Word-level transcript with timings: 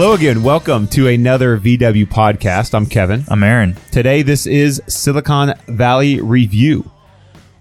Hello 0.00 0.14
again. 0.14 0.42
Welcome 0.42 0.88
to 0.88 1.08
another 1.08 1.58
VW 1.58 2.06
podcast. 2.06 2.72
I'm 2.72 2.86
Kevin. 2.86 3.22
I'm 3.28 3.42
Aaron. 3.42 3.76
Today, 3.92 4.22
this 4.22 4.46
is 4.46 4.80
Silicon 4.88 5.52
Valley 5.66 6.22
Review. 6.22 6.90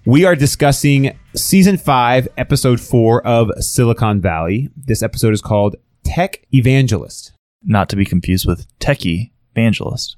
We 0.05 0.23
are 0.23 0.37
discussing 0.37 1.19
season 1.35 1.75
five, 1.75 2.29
episode 2.37 2.79
four 2.79 3.27
of 3.27 3.51
Silicon 3.61 4.21
Valley. 4.21 4.69
This 4.77 5.03
episode 5.03 5.33
is 5.33 5.41
called 5.41 5.75
Tech 6.05 6.45
Evangelist. 6.53 7.33
Not 7.65 7.89
to 7.89 7.97
be 7.97 8.05
confused 8.05 8.47
with 8.47 8.65
techie 8.79 9.31
evangelist. 9.53 10.15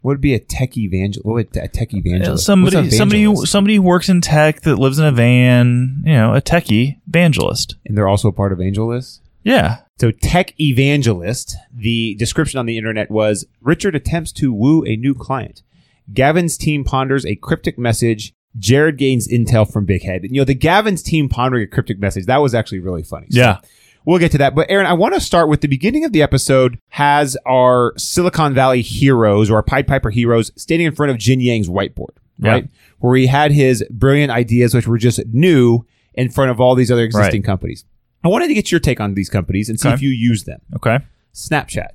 What 0.00 0.12
would 0.12 0.20
be 0.22 0.32
a 0.32 0.40
tech 0.40 0.74
evangelist? 0.78 1.26
What 1.26 1.34
would 1.34 1.54
a 1.58 1.68
tech 1.68 1.92
evangelist? 1.92 2.46
somebody, 2.46 2.78
a 2.78 2.90
somebody, 2.90 3.24
who, 3.24 3.44
somebody 3.44 3.76
who 3.76 3.82
works 3.82 4.08
in 4.08 4.22
tech 4.22 4.62
that 4.62 4.76
lives 4.76 4.98
in 4.98 5.04
a 5.04 5.12
van. 5.12 6.02
You 6.06 6.14
know, 6.14 6.32
a 6.32 6.40
techie 6.40 6.98
evangelist. 7.06 7.76
and 7.84 7.94
they're 7.94 8.08
also 8.08 8.28
a 8.28 8.32
part 8.32 8.54
of 8.54 8.58
AngelList. 8.58 9.20
Yeah. 9.42 9.80
So, 10.00 10.10
tech 10.12 10.54
evangelist, 10.60 11.56
the 11.74 12.14
description 12.14 12.58
on 12.58 12.66
the 12.66 12.78
internet 12.78 13.10
was 13.10 13.44
Richard 13.60 13.94
attempts 13.96 14.30
to 14.32 14.52
woo 14.52 14.84
a 14.84 14.96
new 14.96 15.14
client. 15.14 15.62
Gavin's 16.14 16.56
team 16.56 16.84
ponders 16.84 17.26
a 17.26 17.34
cryptic 17.36 17.78
message. 17.78 18.32
Jared 18.56 18.96
gains 18.96 19.28
intel 19.28 19.70
from 19.70 19.84
Big 19.84 20.02
Head. 20.02 20.22
You 20.24 20.40
know, 20.40 20.44
the 20.44 20.54
Gavin's 20.54 21.02
team 21.02 21.28
pondering 21.28 21.64
a 21.64 21.66
cryptic 21.66 21.98
message, 21.98 22.26
that 22.26 22.38
was 22.38 22.54
actually 22.54 22.78
really 22.78 23.02
funny. 23.02 23.26
So 23.30 23.38
Yeah. 23.40 23.58
we'll 24.06 24.18
get 24.18 24.32
to 24.32 24.38
that. 24.38 24.54
But 24.54 24.68
Aaron, 24.70 24.86
I 24.86 24.94
want 24.94 25.14
to 25.14 25.20
start 25.20 25.48
with 25.48 25.60
the 25.60 25.68
beginning 25.68 26.04
of 26.04 26.12
the 26.12 26.22
episode 26.22 26.78
has 26.90 27.36
our 27.46 27.92
Silicon 27.98 28.54
Valley 28.54 28.80
heroes 28.82 29.50
or 29.50 29.56
our 29.56 29.62
Pied 29.62 29.86
Piper 29.86 30.10
heroes 30.10 30.50
standing 30.56 30.86
in 30.86 30.94
front 30.94 31.10
of 31.10 31.18
Jin 31.18 31.40
Yang's 31.40 31.68
whiteboard, 31.68 32.16
Yeah. 32.38 32.50
right? 32.50 32.68
Where 33.00 33.16
he 33.16 33.26
had 33.26 33.52
his 33.52 33.84
brilliant 33.90 34.32
ideas, 34.32 34.74
which 34.74 34.88
were 34.88 34.98
just 34.98 35.20
new 35.32 35.84
in 36.14 36.30
front 36.30 36.50
of 36.50 36.60
all 36.60 36.74
these 36.74 36.90
other 36.90 37.04
existing 37.04 37.42
companies. 37.42 37.84
I 38.24 38.28
wanted 38.28 38.48
to 38.48 38.54
get 38.54 38.70
your 38.72 38.80
take 38.80 39.00
on 39.00 39.14
these 39.14 39.28
companies 39.30 39.68
and 39.68 39.78
see 39.78 39.88
Okay. 39.88 39.94
if 39.94 40.02
you 40.02 40.10
use 40.10 40.44
them. 40.44 40.60
Okay. 40.76 40.98
Snapchat. 41.34 41.88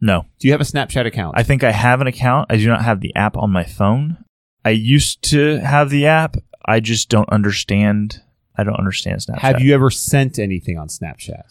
No. 0.00 0.24
Do 0.38 0.48
you 0.48 0.52
have 0.52 0.60
a 0.60 0.64
Snapchat 0.64 1.06
account? 1.06 1.34
I 1.36 1.42
think 1.42 1.62
I 1.62 1.72
have 1.72 2.00
an 2.00 2.06
account. 2.06 2.46
I 2.50 2.56
do 2.56 2.66
not 2.66 2.82
have 2.82 3.00
the 3.00 3.14
app 3.14 3.36
on 3.36 3.50
my 3.50 3.64
phone. 3.64 4.16
I 4.64 4.70
used 4.70 5.22
to 5.30 5.58
have 5.58 5.90
the 5.90 6.06
app. 6.06 6.36
I 6.64 6.80
just 6.80 7.08
don't 7.08 7.28
understand. 7.30 8.22
I 8.56 8.64
don't 8.64 8.76
understand 8.76 9.20
Snapchat. 9.20 9.38
have 9.40 9.60
you 9.60 9.74
ever 9.74 9.90
sent 9.90 10.38
anything 10.38 10.78
on 10.78 10.88
Snapchat? 10.88 11.42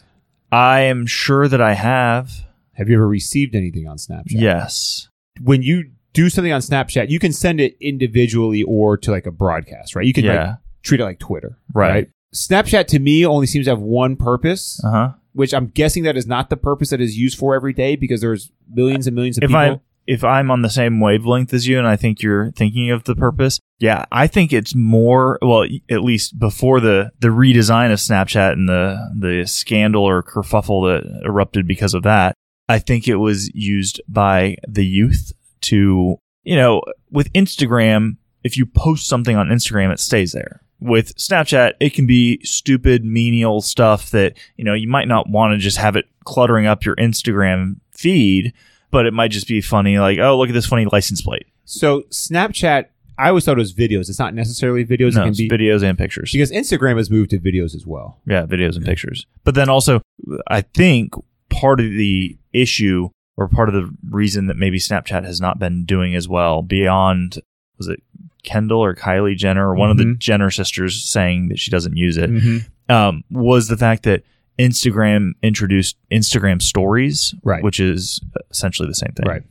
I 0.51 0.81
am 0.81 1.05
sure 1.05 1.47
that 1.47 1.61
I 1.61 1.73
have. 1.75 2.31
Have 2.73 2.89
you 2.89 2.95
ever 2.95 3.07
received 3.07 3.55
anything 3.55 3.87
on 3.87 3.97
Snapchat? 3.97 4.25
Yes. 4.31 5.09
When 5.41 5.61
you 5.61 5.91
do 6.13 6.29
something 6.29 6.51
on 6.51 6.61
Snapchat, 6.61 7.09
you 7.09 7.19
can 7.19 7.31
send 7.31 7.59
it 7.61 7.77
individually 7.79 8.63
or 8.63 8.97
to 8.97 9.11
like 9.11 9.25
a 9.27 9.31
broadcast, 9.31 9.95
right? 9.95 10.05
You 10.05 10.13
can 10.13 10.25
like 10.25 10.35
Yeah. 10.35 10.55
treat 10.81 10.99
it 11.01 11.03
like 11.03 11.19
Twitter, 11.19 11.57
Right. 11.73 12.09
Snapchat 12.33 12.87
to 12.87 12.99
me 12.99 13.25
only 13.25 13.47
seems 13.47 13.65
to 13.65 13.71
have 13.71 13.79
one 13.79 14.15
purpose, 14.15 14.81
Uh 14.83 14.91
huh. 14.91 15.09
which 15.33 15.53
I'm 15.53 15.67
guessing 15.67 16.03
that 16.03 16.17
is 16.17 16.27
not 16.27 16.49
the 16.49 16.57
purpose 16.57 16.89
that 16.91 17.01
is 17.01 17.17
used 17.17 17.37
for 17.37 17.55
every 17.55 17.73
day 17.73 17.95
because 17.95 18.21
there's 18.21 18.51
millions 18.71 19.07
and 19.07 19.15
millions 19.15 19.37
of 19.37 19.43
if 19.43 19.49
people. 19.49 19.59
I 19.59 19.79
if 20.07 20.23
I'm 20.23 20.49
on 20.49 20.63
the 20.63 20.71
same 20.71 20.99
wavelength 20.99 21.53
as 21.53 21.67
you 21.67 21.77
and 21.77 21.87
I 21.87 21.95
think 21.95 22.23
you're 22.23 22.51
thinking 22.53 22.89
of 22.89 23.03
the 23.03 23.15
purpose, 23.15 23.59
yeah, 23.77 24.05
I 24.11 24.25
think 24.25 24.51
it's 24.51 24.73
more 24.73 25.37
well, 25.41 25.65
at 25.89 26.03
least 26.03 26.37
before 26.39 26.79
the 26.79 27.11
the 27.19 27.27
redesign 27.27 27.91
of 27.91 27.99
Snapchat 27.99 28.53
and 28.53 28.67
the 28.67 28.97
the 29.15 29.45
scandal 29.45 30.03
or 30.03 30.23
kerfuffle 30.23 30.87
that 31.03 31.25
erupted 31.25 31.67
because 31.67 31.93
of 31.93 32.03
that, 32.03 32.33
I 32.67 32.79
think 32.79 33.07
it 33.07 33.15
was 33.17 33.49
used 33.53 34.01
by 34.07 34.57
the 34.67 34.85
youth 34.85 35.31
to, 35.61 36.17
you 36.43 36.55
know, 36.55 36.81
with 37.11 37.31
Instagram, 37.33 38.17
if 38.43 38.57
you 38.57 38.65
post 38.65 39.07
something 39.07 39.35
on 39.35 39.49
Instagram, 39.49 39.91
it 39.91 39.99
stays 39.99 40.31
there. 40.31 40.61
With 40.81 41.15
Snapchat, 41.17 41.73
it 41.79 41.93
can 41.93 42.07
be 42.07 42.39
stupid, 42.43 43.03
menial 43.03 43.61
stuff 43.61 44.11
that, 44.11 44.37
you 44.55 44.63
know, 44.63 44.73
you 44.73 44.87
might 44.87 45.07
not 45.07 45.29
want 45.29 45.53
to 45.53 45.57
just 45.57 45.77
have 45.77 45.95
it 45.95 46.05
cluttering 46.23 46.65
up 46.65 46.85
your 46.85 46.95
Instagram 46.95 47.77
feed, 47.91 48.53
but 48.91 49.05
it 49.05 49.13
might 49.13 49.31
just 49.31 49.47
be 49.47 49.61
funny, 49.61 49.99
like, 49.99 50.19
oh, 50.19 50.37
look 50.37 50.49
at 50.49 50.53
this 50.53 50.65
funny 50.65 50.85
license 50.85 51.21
plate. 51.21 51.47
so 51.65 52.01
Snapchat, 52.03 52.85
I 53.17 53.27
always 53.27 53.43
thought 53.43 53.57
it 53.57 53.59
was 53.59 53.73
videos. 53.73 54.09
It's 54.09 54.19
not 54.19 54.33
necessarily 54.33 54.85
videos. 54.85 55.15
No, 55.15 55.21
it 55.21 55.25
can 55.25 55.29
it's 55.29 55.37
be 55.37 55.49
videos 55.49 55.83
and 55.83 55.97
pictures. 55.97 56.31
because 56.31 56.51
Instagram 56.51 56.95
has 56.95 57.11
moved 57.11 57.31
to 57.31 57.39
videos 57.39 57.75
as 57.75 57.85
well. 57.85 58.21
Yeah, 58.25 58.45
videos 58.45 58.77
and 58.77 58.85
pictures. 58.85 59.25
But 59.43 59.55
then 59.55 59.67
also, 59.67 60.01
I 60.47 60.61
think 60.61 61.13
part 61.49 61.81
of 61.81 61.87
the 61.91 62.37
issue 62.53 63.09
or 63.35 63.49
part 63.49 63.67
of 63.67 63.75
the 63.75 63.93
reason 64.09 64.47
that 64.47 64.55
maybe 64.55 64.79
Snapchat 64.79 65.25
has 65.25 65.41
not 65.41 65.59
been 65.59 65.83
doing 65.83 66.15
as 66.15 66.29
well 66.29 66.61
beyond, 66.61 67.41
was 67.77 67.89
it 67.89 68.01
Kendall 68.43 68.83
or 68.83 68.95
Kylie 68.95 69.35
Jenner 69.35 69.69
or 69.69 69.75
one 69.75 69.89
of 69.91 69.97
the 69.97 70.05
Mhm. 70.05 70.19
Jenner 70.19 70.49
sisters 70.49 71.03
saying 71.03 71.49
that 71.49 71.59
she 71.59 71.71
doesn't 71.71 71.95
use 71.97 72.17
it, 72.17 72.29
Mm-hmm. 72.31 72.91
um, 72.93 73.23
was 73.29 73.67
the 73.67 73.77
fact 73.77 74.03
that 74.03 74.23
Instagram 74.59 75.31
introduced 75.41 75.97
Instagram 76.11 76.61
stories, 76.61 77.33
Right. 77.43 77.63
which 77.63 77.79
is 77.79 78.19
essentially 78.51 78.87
the 78.87 78.93
same 78.95 79.13
thing. 79.15 79.25
Right. 79.27 79.43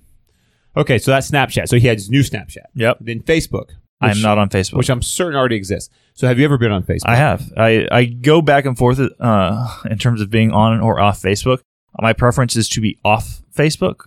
Okay, 0.77 0.99
so 0.99 1.11
that's 1.11 1.31
Snapchat. 1.31 1.69
So 1.69 1.79
he 1.79 1.87
had 1.87 1.97
his 1.97 2.11
new 2.11 2.21
Snapchat. 2.21 2.67
Yep. 2.75 2.99
Then 3.01 3.21
Facebook. 3.21 3.71
I'm 4.01 4.21
not 4.23 4.39
on 4.39 4.49
Facebook. 4.49 4.75
which 4.77 4.91
I'm 4.91 5.03
certain 5.03 5.37
already 5.37 5.57
exists. 5.57 5.91
So 6.15 6.29
have 6.29 6.39
you 6.39 6.45
ever 6.45 6.57
been 6.57 6.71
on 6.71 6.85
Facebook? 6.85 7.07
I 7.07 7.17
have. 7.17 7.53
I, 7.57 7.89
I 7.91 8.05
go 8.05 8.41
back 8.41 8.65
and 8.65 8.79
forth 8.79 9.01
uh, 9.19 9.69
in 9.91 9.99
terms 9.99 10.21
of 10.21 10.31
being 10.31 10.53
on 10.53 10.81
or 10.81 11.01
off 11.01 11.21
Facebook. 11.21 11.61
My 12.01 12.13
preference 12.13 12.55
is 12.55 12.69
to 12.71 12.81
be 12.81 12.97
off 13.05 13.43
Facebook, 13.57 14.03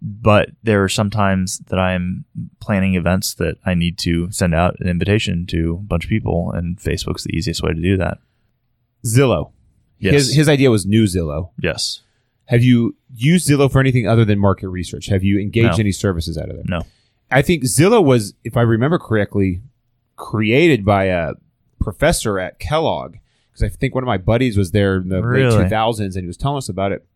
but 0.00 0.50
there 0.62 0.82
are 0.82 0.88
sometimes 0.88 1.58
that 1.68 1.78
I'm 1.78 2.24
planning 2.60 2.94
events 2.94 3.34
that 3.34 3.56
I 3.66 3.74
need 3.74 3.98
to 3.98 4.30
send 4.30 4.54
out 4.54 4.76
an 4.80 4.88
invitation 4.88 5.46
to 5.46 5.74
a 5.80 5.82
bunch 5.84 6.04
of 6.04 6.10
people, 6.10 6.50
and 6.52 6.78
Facebook's 6.78 7.24
the 7.24 7.36
easiest 7.36 7.62
way 7.62 7.72
to 7.72 7.80
do 7.80 7.96
that. 7.98 8.18
Zillow. 9.04 9.52
Yes. 9.98 10.14
His 10.14 10.34
his 10.34 10.48
idea 10.48 10.70
was 10.70 10.86
new 10.86 11.04
Zillow. 11.04 11.50
yes. 11.60 12.00
Have 12.46 12.62
you 12.62 12.96
used 13.14 13.48
Zillow 13.48 13.70
for 13.70 13.80
anything 13.80 14.06
other 14.06 14.24
than 14.24 14.38
market 14.38 14.68
research? 14.68 15.06
Have 15.06 15.22
you 15.22 15.38
engaged 15.38 15.78
No. 15.78 15.80
any 15.80 15.92
services 15.92 16.36
out 16.36 16.48
of 16.50 16.56
there? 16.56 16.64
No. 16.68 16.82
I 17.30 17.40
think 17.40 17.62
Zillow 17.64 18.04
was, 18.04 18.34
if 18.44 18.56
I 18.56 18.62
remember 18.62 18.98
correctly, 18.98 19.62
created 20.16 20.84
by 20.84 21.04
a 21.04 21.32
professor 21.80 22.38
at 22.38 22.58
Kellogg. 22.58 23.16
Because 23.50 23.62
I 23.62 23.68
think 23.68 23.94
one 23.94 24.02
of 24.04 24.08
my 24.08 24.18
buddies 24.18 24.56
was 24.58 24.72
there 24.72 24.96
in 24.96 25.08
the 25.08 25.22
Really? 25.22 25.44
late 25.56 25.70
2000s 25.70 26.14
and 26.14 26.22
he 26.24 26.26
was 26.26 26.36
telling 26.36 26.58
us 26.58 26.68
about 26.68 26.92
it. 26.92 27.06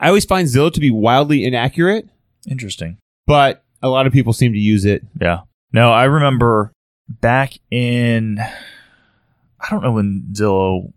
I 0.00 0.08
always 0.08 0.24
find 0.24 0.46
Zillow 0.48 0.72
to 0.72 0.80
be 0.80 0.90
wildly 0.90 1.44
inaccurate, 1.44 2.08
Interesting. 2.48 2.98
but 3.26 3.64
a 3.82 3.88
lot 3.88 4.06
of 4.06 4.12
people 4.12 4.32
seem 4.32 4.52
to 4.52 4.58
use 4.58 4.84
it. 4.84 5.02
Yeah. 5.20 5.40
No, 5.72 5.90
I 5.92 6.04
remember 6.04 6.72
back 7.08 7.54
in, 7.70 8.38
I 8.40 9.70
don't 9.70 9.82
know 9.82 9.92
when 9.92 10.28
Zillow. 10.32 10.92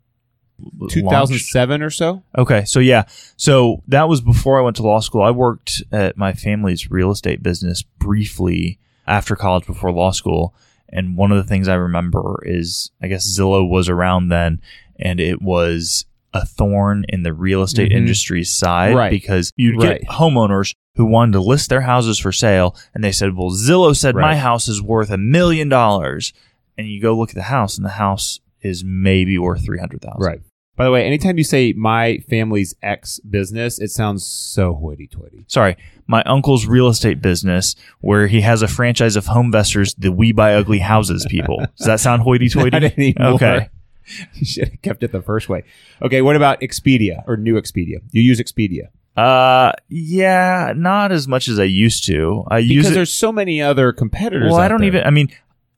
launched. 0.77 0.93
2007 0.93 1.81
or 1.81 1.89
so. 1.89 2.23
Okay, 2.37 2.63
so 2.65 2.79
yeah, 2.79 3.05
so 3.37 3.81
that 3.87 4.07
was 4.07 4.21
before 4.21 4.59
I 4.59 4.63
went 4.63 4.75
to 4.77 4.83
law 4.83 4.99
school. 4.99 5.23
I 5.23 5.31
worked 5.31 5.81
at 5.91 6.17
my 6.17 6.33
family's 6.33 6.91
real 6.91 7.09
estate 7.11 7.41
business 7.41 7.81
briefly 7.81 8.77
after 9.07 9.35
college, 9.35 9.65
before 9.65 9.91
law 9.91 10.11
school, 10.11 10.53
and 10.89 11.17
one 11.17 11.31
of 11.31 11.37
the 11.37 11.43
things 11.49 11.67
I 11.67 11.73
remember 11.73 12.39
is 12.45 12.91
I 13.01 13.07
guess 13.07 13.27
Zillow 13.27 13.67
was 13.67 13.89
around 13.89 14.27
then, 14.29 14.61
and 14.99 15.19
it 15.19 15.41
was 15.41 16.05
a 16.33 16.45
thorn 16.45 17.05
in 17.09 17.23
the 17.23 17.33
real 17.33 17.61
estate 17.61 17.91
Mhm. 17.91 17.95
industry's 17.97 18.51
side 18.53 18.95
Right. 18.95 19.09
because 19.11 19.51
you'd 19.57 19.81
Right. 19.81 19.99
get 20.01 20.09
homeowners 20.09 20.73
who 20.95 21.05
wanted 21.05 21.33
to 21.33 21.41
list 21.41 21.69
their 21.69 21.81
houses 21.81 22.19
for 22.19 22.31
sale, 22.31 22.75
and 22.93 23.03
they 23.03 23.11
said, 23.11 23.35
"Well, 23.35 23.51
Zillow 23.51 23.95
said 23.95 24.15
my 24.15 24.35
house 24.37 24.67
is 24.67 24.81
worth 24.81 25.09
a 25.09 25.17
million 25.17 25.67
dollars," 25.69 26.33
and 26.77 26.87
you 26.87 27.01
go 27.01 27.17
look 27.17 27.29
at 27.29 27.35
the 27.35 27.43
house, 27.43 27.77
and 27.77 27.85
the 27.85 27.91
house 27.91 28.39
is 28.61 28.83
maybe 28.83 29.37
worth 29.37 29.63
three 29.65 29.79
hundred 29.79 30.01
thousand. 30.01 30.21
Right. 30.21 30.39
By 30.77 30.85
the 30.85 30.91
way, 30.91 31.05
anytime 31.05 31.37
you 31.37 31.43
say 31.43 31.73
my 31.73 32.19
family's 32.29 32.73
ex 32.81 33.19
business, 33.19 33.77
it 33.79 33.89
sounds 33.91 34.25
so 34.25 34.73
hoity 34.73 35.05
toity. 35.07 35.43
sorry, 35.47 35.75
my 36.07 36.23
uncle's 36.23 36.65
real 36.65 36.87
estate 36.87 37.21
business 37.21 37.75
where 37.99 38.27
he 38.27 38.41
has 38.41 38.61
a 38.61 38.67
franchise 38.67 39.15
of 39.15 39.27
home 39.27 39.47
investors, 39.47 39.93
the 39.97 40.11
We 40.11 40.31
Buy 40.31 40.53
Ugly 40.55 40.79
Houses 40.79 41.25
people. 41.29 41.59
Does 41.77 41.87
that 41.87 41.99
sound 41.99 42.21
hoity 42.23 42.49
toity? 42.49 43.13
Okay. 43.19 43.67
You 44.33 44.45
should 44.45 44.67
have 44.69 44.81
kept 44.81 45.03
it 45.03 45.11
the 45.11 45.21
first 45.21 45.49
way. 45.49 45.63
Okay, 46.01 46.21
what 46.21 46.35
about 46.35 46.61
Expedia 46.61 47.23
or 47.27 47.37
new 47.37 47.55
Expedia? 47.55 48.01
You 48.11 48.21
use 48.21 48.39
Expedia. 48.39 48.89
Uh, 49.15 49.73
yeah, 49.89 50.73
not 50.75 51.11
as 51.11 51.27
much 51.27 51.47
as 51.47 51.59
I 51.59 51.65
used 51.65 52.05
to. 52.05 52.43
I 52.49 52.59
use 52.59 52.69
Because 52.85 52.91
it. 52.91 52.93
there's 52.95 53.13
so 53.13 53.31
many 53.31 53.61
other 53.61 53.91
competitors. 53.91 54.51
Well, 54.51 54.59
I 54.59 54.67
don't 54.67 54.79
there. 54.79 54.87
even. 54.87 55.03
I 55.03 55.09
mean, 55.09 55.29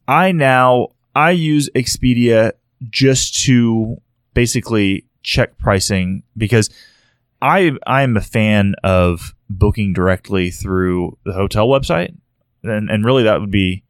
I 0.07 0.31
now 0.31 0.89
I 1.15 1.31
use 1.31 1.69
Expedia 1.75 2.53
just 2.89 3.43
to 3.45 3.97
basically 4.33 5.05
check 5.23 5.57
pricing 5.57 6.23
because 6.37 6.69
I 7.41 7.71
I 7.87 8.03
am 8.03 8.17
a 8.17 8.21
fan 8.21 8.75
of 8.83 9.33
booking 9.49 9.93
directly 9.93 10.49
through 10.51 11.17
the 11.25 11.33
hotel 11.33 11.67
website, 11.67 12.15
and 12.63 12.89
and 12.89 13.03
really 13.05 13.23
that 13.23 13.39
would 13.41 13.51
be 13.51 13.83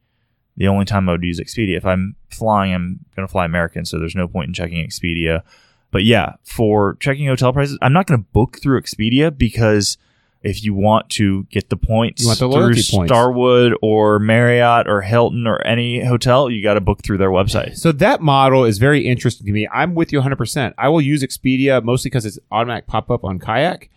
the 0.56 0.68
only 0.68 0.84
time 0.84 1.08
I 1.08 1.12
would 1.12 1.22
use 1.22 1.40
Expedia. 1.40 1.76
If 1.76 1.84
I'm 1.86 2.16
flying, 2.28 2.74
I'm 2.74 3.00
going 3.16 3.26
to 3.26 3.30
fly 3.32 3.44
American, 3.44 3.84
so 3.84 3.98
there's 3.98 4.14
no 4.14 4.28
point 4.28 4.48
in 4.48 4.54
checking 4.54 4.86
Expedia. 4.86 5.42
But 5.90 6.04
yeah, 6.04 6.34
for 6.44 6.96
checking 7.00 7.26
hotel 7.26 7.52
prices, 7.52 7.78
I'm 7.82 7.92
not 7.92 8.06
going 8.06 8.20
to 8.20 8.26
book 8.32 8.58
through 8.60 8.80
Expedia 8.80 9.36
because 9.36 9.96
if 10.42 10.62
you 10.62 10.74
want 10.74 11.08
to 11.08 11.44
get 11.44 11.70
the 11.70 11.76
points 11.76 12.20
You 12.22 12.28
want 12.28 12.38
the 12.40 12.50
through 12.50 12.98
points. 12.98 13.10
Starwood 13.10 13.74
or 13.80 14.18
Marriott 14.18 14.86
or 14.86 15.00
Hilton 15.00 15.46
or 15.46 15.64
any 15.66 16.04
hotel, 16.04 16.50
you 16.50 16.62
got 16.62 16.74
to 16.74 16.80
book 16.82 17.02
through 17.02 17.16
their 17.18 17.30
website. 17.30 17.76
So 17.78 17.92
that 17.92 18.20
model 18.20 18.64
is 18.64 18.76
very 18.78 19.06
interesting 19.06 19.46
to 19.46 19.52
me. 19.52 19.66
I'm 19.72 19.94
with 19.94 20.12
you 20.12 20.20
100%. 20.20 20.74
I 20.76 20.88
will 20.88 21.00
use 21.00 21.22
Expedia 21.22 21.82
mostly 21.82 22.10
because 22.10 22.26
it's 22.26 22.38
automatic 22.50 22.86
pop 22.86 23.10
up 23.10 23.24
on 23.24 23.38
Kayak. 23.38 23.88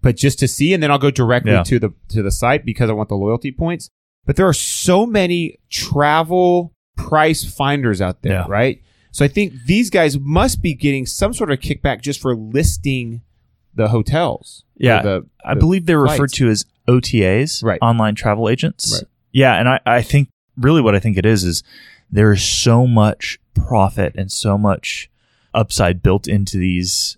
but 0.00 0.14
just 0.16 0.38
to 0.38 0.46
see, 0.46 0.72
and 0.72 0.80
then 0.82 0.92
I'll 0.92 0.98
go 0.98 1.10
directly 1.10 1.50
Yeah. 1.52 1.64
to 1.64 1.78
the 1.80 1.92
to 2.10 2.22
the 2.22 2.30
site 2.30 2.64
because 2.64 2.88
I 2.88 2.92
want 2.92 3.08
the 3.08 3.16
loyalty 3.16 3.50
points. 3.50 3.90
But 4.28 4.36
there 4.36 4.46
are 4.46 4.52
so 4.52 5.06
many 5.06 5.58
travel 5.70 6.74
price 6.96 7.44
finders 7.44 8.02
out 8.02 8.20
there, 8.20 8.32
Yeah. 8.32 8.46
right? 8.46 8.82
So 9.10 9.24
I 9.24 9.28
think 9.28 9.54
these 9.64 9.88
guys 9.88 10.18
must 10.18 10.60
be 10.60 10.74
getting 10.74 11.06
some 11.06 11.32
sort 11.32 11.50
of 11.50 11.60
kickback 11.60 12.02
just 12.02 12.20
for 12.20 12.36
listing 12.36 13.22
the 13.74 13.88
hotels. 13.88 14.64
Yeah. 14.76 15.00
the, 15.00 15.26
I 15.42 15.54
the- 15.54 15.60
believe 15.60 15.86
they're 15.86 15.98
referred 15.98 16.32
to 16.34 16.50
as 16.50 16.66
OTAs, 16.86 17.64
Right. 17.64 17.78
online 17.80 18.14
travel 18.16 18.50
agents. 18.50 18.92
Right. 18.92 19.08
Yeah, 19.32 19.54
and 19.58 19.66
I, 19.66 19.80
I 19.86 20.02
think 20.02 20.28
really 20.58 20.82
what 20.82 20.94
I 20.94 20.98
think 20.98 21.16
it 21.16 21.24
is 21.24 21.42
is 21.44 21.62
there 22.10 22.30
is 22.30 22.42
so 22.42 22.86
much 22.86 23.38
profit 23.54 24.12
and 24.14 24.30
so 24.30 24.58
much 24.58 25.08
upside 25.54 26.02
built 26.02 26.28
into 26.28 26.58
these 26.58 27.16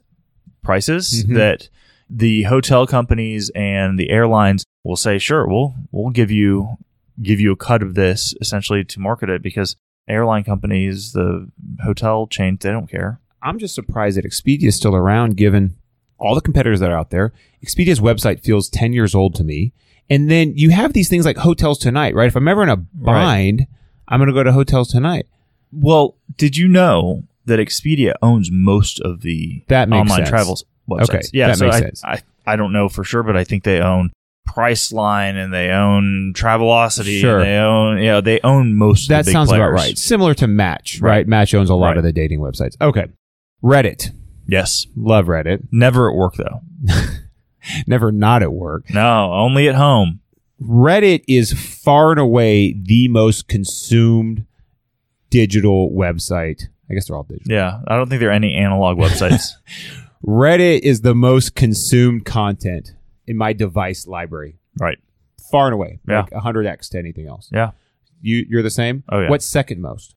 prices 0.62 1.24
Mhm. 1.26 1.34
that 1.34 1.68
the 2.08 2.44
hotel 2.44 2.86
companies 2.86 3.50
and 3.56 3.98
the 3.98 4.10
airlines 4.10 4.64
will 4.84 4.96
say, 4.96 5.18
sure, 5.18 5.44
we'll 5.48 5.74
we'll 5.90 6.10
give 6.10 6.30
you 6.30 6.76
give 7.22 7.40
you 7.40 7.52
a 7.52 7.56
cut 7.56 7.82
of 7.82 7.94
this 7.94 8.34
essentially 8.40 8.84
to 8.84 9.00
market 9.00 9.28
it 9.28 9.42
because 9.42 9.76
airline 10.08 10.44
companies, 10.44 11.12
the 11.12 11.50
hotel 11.82 12.26
chains, 12.26 12.60
they 12.60 12.70
don't 12.70 12.90
care. 12.90 13.20
I'm 13.42 13.58
just 13.58 13.74
surprised 13.74 14.16
that 14.18 14.24
Expedia 14.24 14.64
is 14.68 14.76
still 14.76 14.94
around 14.94 15.36
given 15.36 15.76
all 16.18 16.34
the 16.34 16.40
competitors 16.40 16.80
that 16.80 16.90
are 16.90 16.98
out 16.98 17.10
there. 17.10 17.32
Expedia's 17.64 18.00
website 18.00 18.40
feels 18.40 18.68
10 18.68 18.92
years 18.92 19.14
old 19.14 19.34
to 19.36 19.44
me. 19.44 19.72
And 20.10 20.30
then 20.30 20.52
you 20.56 20.70
have 20.70 20.92
these 20.92 21.08
things 21.08 21.24
like 21.24 21.38
Hotels 21.38 21.78
Tonight, 21.78 22.14
right? 22.14 22.26
If 22.26 22.36
I'm 22.36 22.48
ever 22.48 22.62
in 22.62 22.68
a 22.68 22.76
bind, 22.76 23.66
I'm 24.08 24.18
going 24.18 24.26
to 24.28 24.34
go 24.34 24.42
to 24.42 24.52
Hotels 24.52 24.90
Tonight. 24.90 25.26
Well, 25.72 26.16
did 26.36 26.56
you 26.56 26.68
know 26.68 27.24
that 27.46 27.60
Expedia 27.60 28.14
owns 28.20 28.50
most 28.50 29.00
of 29.00 29.22
the 29.22 29.62
That 29.68 29.88
makes 29.88 30.00
online 30.00 30.18
sense. 30.18 30.28
travel 30.28 30.58
websites? 30.88 31.02
Okay, 31.10 31.20
yeah, 31.32 31.48
that 31.48 31.58
so 31.58 31.64
makes 31.66 31.76
I, 31.76 31.80
sense. 31.80 32.04
I 32.04 32.22
I 32.46 32.56
don't 32.56 32.72
know 32.72 32.88
for 32.88 33.04
sure, 33.04 33.22
but 33.22 33.36
I 33.36 33.44
think 33.44 33.62
they 33.62 33.80
own 33.80 34.10
Priceline 34.54 35.34
and 35.42 35.52
they 35.52 35.70
own 35.70 36.32
Travelocity. 36.34 37.20
Sure. 37.20 37.38
and 37.38 37.46
they 37.46 37.56
own 37.56 37.98
yeah 38.02 38.20
they 38.20 38.40
own 38.42 38.74
most. 38.74 39.08
That 39.08 39.20
of 39.20 39.26
the 39.26 39.30
big 39.30 39.32
sounds 39.34 39.52
about 39.52 39.70
right. 39.70 39.96
Similar 39.96 40.34
to 40.34 40.46
Match, 40.46 41.00
right? 41.00 41.10
Right. 41.10 41.28
Match 41.28 41.54
owns 41.54 41.70
a 41.70 41.74
lot 41.74 41.88
Right. 41.88 41.98
of 41.98 42.04
the 42.04 42.12
dating 42.12 42.40
websites. 42.40 42.76
Okay. 42.80 43.06
Reddit. 43.62 44.10
Yes, 44.48 44.86
Love 44.96 45.26
Reddit. 45.26 45.68
never 45.70 46.10
at 46.10 46.16
work 46.16 46.34
though. 46.36 46.60
Never 47.86 48.10
not 48.10 48.42
at 48.42 48.52
work. 48.52 48.88
No, 48.92 49.32
only 49.34 49.68
at 49.68 49.74
home. 49.74 50.20
Reddit 50.62 51.22
is 51.28 51.52
far 51.52 52.10
and 52.10 52.18
away 52.18 52.72
the 52.72 53.06
most 53.08 53.48
consumed 53.48 54.46
digital 55.28 55.90
website. 55.90 56.64
I 56.90 56.94
guess 56.94 57.06
they're 57.06 57.16
all 57.16 57.22
digital. 57.24 57.52
Yeah, 57.52 57.80
I 57.86 57.96
don't 57.96 58.08
think 58.08 58.20
there 58.20 58.30
are 58.30 58.32
any 58.32 58.54
analog 58.54 58.96
websites. 58.98 59.50
Reddit 60.26 60.80
is 60.80 61.02
the 61.02 61.14
most 61.14 61.54
consumed 61.54 62.24
content 62.24 62.92
in 63.30 63.36
my 63.36 63.52
device 63.52 64.06
library, 64.06 64.58
right. 64.80 64.98
far 65.52 65.66
and 65.66 65.74
away, 65.74 66.00
Yeah. 66.08 66.22
like 66.22 66.30
100x 66.32 66.88
to 66.90 66.98
anything 66.98 67.26
else. 67.28 67.48
Yeah. 67.52 67.70
You 68.20 68.44
you're 68.48 68.62
the 68.62 68.70
same. 68.70 69.04
Oh, 69.08 69.20
yeah. 69.20 69.30
What's 69.30 69.46
second 69.46 69.80
most? 69.80 70.14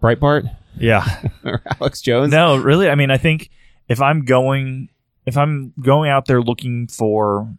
Breitbart 0.00 0.54
Yeah. 0.78 1.04
or 1.44 1.60
Alex 1.80 2.00
Jones? 2.00 2.30
No, 2.30 2.56
really. 2.56 2.88
I 2.88 2.94
mean, 2.94 3.10
I 3.10 3.18
think 3.18 3.50
if 3.88 4.00
I'm 4.00 4.24
going, 4.24 4.88
if 5.26 5.36
I'm 5.36 5.72
going 5.80 6.08
out 6.10 6.26
there 6.26 6.40
looking 6.40 6.86
for 6.88 7.52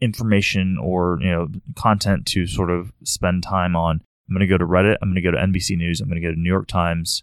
information 0.00 0.78
or 0.78 1.18
you 1.20 1.30
know 1.30 1.48
content 1.76 2.24
to 2.26 2.46
sort 2.46 2.70
of 2.70 2.92
spend 3.04 3.42
time 3.42 3.76
on, 3.76 4.00
I'm 4.28 4.34
going 4.34 4.40
to 4.40 4.46
go 4.46 4.58
to 4.58 4.64
Reddit. 4.66 4.96
I'm 5.02 5.08
going 5.10 5.16
to 5.16 5.20
go 5.22 5.32
to 5.32 5.36
NBC 5.38 5.76
News. 5.76 6.00
I'm 6.00 6.08
going 6.08 6.20
to 6.22 6.26
go 6.26 6.32
to 6.32 6.40
New 6.40 6.48
York 6.48 6.68
Times. 6.68 7.22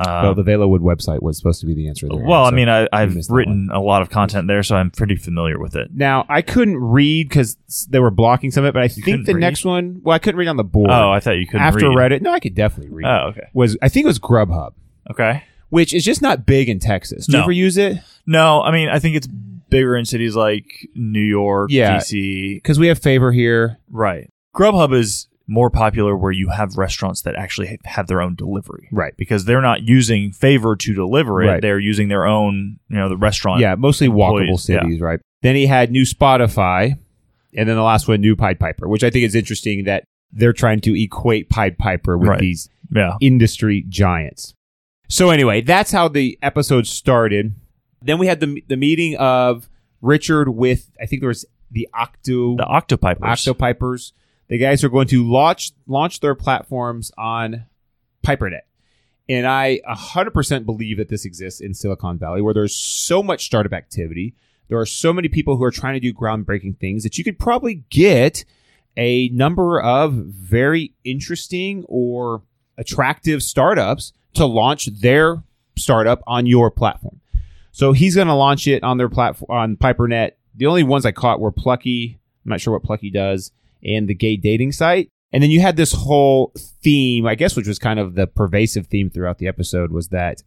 Uh, 0.00 0.20
well, 0.22 0.34
the 0.34 0.42
Velawood 0.42 0.80
website 0.80 1.22
was 1.22 1.36
supposed 1.36 1.60
to 1.60 1.66
be 1.66 1.74
the 1.74 1.88
answer 1.88 2.08
there. 2.08 2.24
well, 2.24 2.44
I 2.44 2.50
mean, 2.50 2.68
I, 2.68 2.88
I've 2.92 3.14
written 3.28 3.68
a 3.72 3.80
lot 3.80 4.02
of 4.02 4.10
content 4.10 4.48
there, 4.48 4.62
so 4.62 4.76
I'm 4.76 4.90
pretty 4.90 5.16
familiar 5.16 5.58
with 5.58 5.76
it. 5.76 5.88
Now 5.94 6.24
I 6.28 6.42
couldn't 6.42 6.78
read 6.78 7.28
because 7.28 7.56
they 7.88 7.98
were 7.98 8.10
blocking 8.10 8.50
some 8.50 8.64
of 8.64 8.68
it, 8.68 8.72
but 8.74 8.82
I 8.82 8.88
think 8.88 9.26
the 9.26 9.34
read? 9.34 9.40
next 9.40 9.64
one. 9.64 10.00
Well, 10.02 10.14
I 10.14 10.18
couldn't 10.18 10.38
read 10.38 10.48
on 10.48 10.56
the 10.56 10.64
board. 10.64 10.90
Oh, 10.90 11.10
I 11.10 11.20
thought 11.20 11.32
you 11.38 11.46
couldn't 11.46 11.60
after 11.66 11.86
I 11.90 11.94
read. 11.94 12.12
Reddit. 12.12 12.22
No, 12.22 12.32
I 12.32 12.40
could 12.40 12.54
definitely 12.54 12.92
read. 12.94 13.06
Oh, 13.06 13.28
okay, 13.30 13.48
Was 13.52 13.76
I 13.82 13.88
think 13.88 14.04
it 14.04 14.06
was 14.08 14.18
Grubhub, 14.18 14.72
okay. 15.10 15.44
which 15.68 15.92
is 15.92 16.04
just 16.04 16.22
not 16.22 16.46
big 16.46 16.68
in 16.68 16.78
Texas. 16.78 17.26
Do 17.26 17.36
you 17.36 17.42
ever 17.42 17.52
use 17.52 17.76
it? 17.76 17.98
No, 18.26 18.62
I 18.62 18.70
mean, 18.72 18.88
I 18.88 18.98
think 18.98 19.16
it's 19.16 19.26
bigger 19.26 19.96
in 19.96 20.04
cities 20.04 20.34
like 20.34 20.64
New 20.94 21.20
York, 21.20 21.70
Yeah. 21.70 21.98
DC, 21.98 22.56
Because 22.56 22.78
we 22.78 22.88
have 22.88 22.98
favor 22.98 23.30
here. 23.32 23.78
Right. 23.88 24.28
Grubhub 24.54 24.92
is 24.94 25.28
more 25.50 25.68
popular 25.68 26.16
where 26.16 26.30
you 26.30 26.48
have 26.50 26.78
restaurants 26.78 27.22
that 27.22 27.34
actually 27.34 27.78
have 27.84 28.06
their 28.06 28.22
own 28.22 28.36
delivery. 28.36 28.88
Right. 28.92 29.14
Because 29.16 29.44
they're 29.44 29.60
not 29.60 29.82
using 29.82 30.30
favor 30.30 30.76
to 30.76 30.94
deliver 30.94 31.42
it. 31.42 31.46
Right. 31.48 31.60
They're 31.60 31.80
using 31.80 32.06
their 32.08 32.24
own, 32.24 32.78
you 32.88 32.96
know, 32.96 33.08
the 33.08 33.16
restaurant. 33.16 33.60
Yeah, 33.60 33.74
mostly 33.74 34.06
walkable 34.08 34.42
employees, 34.42 34.68
yeah. 34.68 34.80
cities, 34.82 35.00
right? 35.00 35.20
Then 35.42 35.56
he 35.56 35.66
had 35.66 35.90
new 35.90 36.04
Spotify, 36.04 36.96
and 37.56 37.68
then 37.68 37.74
the 37.76 37.82
last 37.82 38.06
one, 38.06 38.20
new 38.20 38.36
Pied 38.36 38.60
Piper, 38.60 38.86
which 38.88 39.02
I 39.02 39.10
think 39.10 39.24
is 39.24 39.34
interesting 39.34 39.84
that 39.84 40.04
they're 40.32 40.52
trying 40.52 40.80
to 40.82 40.94
equate 41.02 41.48
Pied 41.48 41.76
Piper 41.78 42.16
with 42.16 42.28
Right. 42.28 42.40
these 42.40 42.68
Yeah. 42.94 43.16
industry 43.20 43.84
giants. 43.88 44.54
So 45.08 45.30
anyway, 45.30 45.60
that's 45.62 45.90
how 45.90 46.06
the 46.06 46.38
episode 46.42 46.86
started. 46.86 47.54
Then 48.00 48.18
we 48.18 48.28
had 48.28 48.38
the 48.38 48.62
the 48.68 48.76
meeting 48.76 49.16
of 49.16 49.68
Richard 50.00 50.48
with 50.50 50.90
I 51.02 51.06
think 51.06 51.20
there 51.22 51.28
was 51.28 51.44
the 51.72 51.88
Octo 51.92 52.56
The 52.56 52.64
Octopipers. 52.64 53.28
Octopipers. 53.28 54.12
The 54.50 54.58
guys 54.58 54.82
are 54.82 54.88
going 54.88 55.06
to 55.08 55.26
launch 55.26 55.72
launch 55.86 56.20
their 56.20 56.34
platforms 56.34 57.10
on 57.16 57.66
PiperNet. 58.24 58.62
And 59.28 59.46
I 59.46 59.80
100% 59.88 60.66
believe 60.66 60.96
that 60.96 61.08
this 61.08 61.24
exists 61.24 61.60
in 61.60 61.72
Silicon 61.72 62.18
Valley 62.18 62.42
where 62.42 62.52
there's 62.52 62.74
so 62.74 63.22
much 63.22 63.46
startup 63.46 63.72
activity. 63.72 64.34
There 64.68 64.78
are 64.78 64.86
so 64.86 65.12
many 65.12 65.28
people 65.28 65.56
who 65.56 65.62
are 65.62 65.70
trying 65.70 65.94
to 65.94 66.00
do 66.00 66.12
groundbreaking 66.12 66.78
things 66.78 67.04
that 67.04 67.16
you 67.16 67.22
could 67.22 67.38
probably 67.38 67.84
get 67.90 68.44
a 68.96 69.28
number 69.28 69.80
of 69.80 70.14
very 70.14 70.94
interesting 71.04 71.84
or 71.86 72.42
attractive 72.76 73.44
startups 73.44 74.12
to 74.34 74.46
launch 74.46 74.86
their 74.86 75.44
startup 75.76 76.22
on 76.26 76.46
your 76.46 76.72
platform. 76.72 77.20
So 77.70 77.92
he's 77.92 78.16
going 78.16 78.26
to 78.26 78.34
launch 78.34 78.66
it 78.66 78.82
on 78.82 78.98
their 78.98 79.08
platform 79.08 79.56
on 79.56 79.76
PiperNet. 79.76 80.32
The 80.56 80.66
only 80.66 80.82
ones 80.82 81.06
I 81.06 81.12
caught 81.12 81.38
were 81.38 81.52
Plucky. 81.52 82.18
I'm 82.44 82.50
not 82.50 82.60
sure 82.60 82.72
what 82.72 82.82
Plucky 82.82 83.10
does, 83.10 83.52
and 83.84 84.08
the 84.08 84.14
gay 84.14 84.36
dating 84.36 84.72
site. 84.72 85.08
And 85.32 85.42
then 85.42 85.50
you 85.50 85.60
had 85.60 85.76
this 85.76 85.92
whole 85.92 86.52
theme, 86.56 87.26
I 87.26 87.36
guess, 87.36 87.54
which 87.54 87.68
was 87.68 87.78
kind 87.78 88.00
of 88.00 88.14
the 88.14 88.26
pervasive 88.26 88.88
theme 88.88 89.10
throughout 89.10 89.38
the 89.38 89.46
episode, 89.46 89.92
was 89.92 90.08
that 90.08 90.42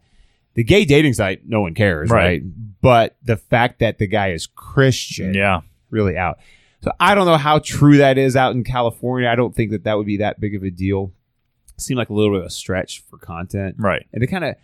the 0.56 0.64
gay 0.64 0.84
dating 0.86 1.14
site, 1.14 1.48
no 1.48 1.62
one 1.62 1.74
cares, 1.74 2.10
right? 2.10 2.24
Right. 2.24 2.44
But 2.82 3.16
the 3.24 3.38
fact 3.38 3.80
that 3.80 3.98
the 3.98 4.08
guy 4.08 4.32
is 4.32 4.46
Christian, 4.46 5.34
Yeah. 5.34 5.62
really 5.90 6.18
out. 6.18 6.40
So 6.82 6.92
I 7.00 7.16
don't 7.16 7.26
know 7.28 7.38
how 7.38 7.60
true 7.60 7.98
that 7.98 8.18
is 8.18 8.36
out 8.36 8.54
in 8.56 8.66
California. 8.66 9.30
I 9.30 9.36
don't 9.36 9.56
think 9.56 9.72
that 9.72 9.86
that 9.86 9.96
would 9.98 10.06
be 10.06 10.18
that 10.18 10.42
big 10.42 10.54
of 10.54 10.64
a 10.64 10.70
deal. 10.70 11.14
Seemed 11.78 11.98
like 11.98 12.10
a 12.10 12.14
little 12.14 12.34
bit 12.34 12.42
of 12.42 12.48
a 12.48 12.52
stretch 12.52 13.04
for 13.10 13.18
content. 13.18 13.76
Right. 13.80 14.06
And 14.12 14.22
it 14.22 14.28
kind 14.28 14.44
of, 14.44 14.56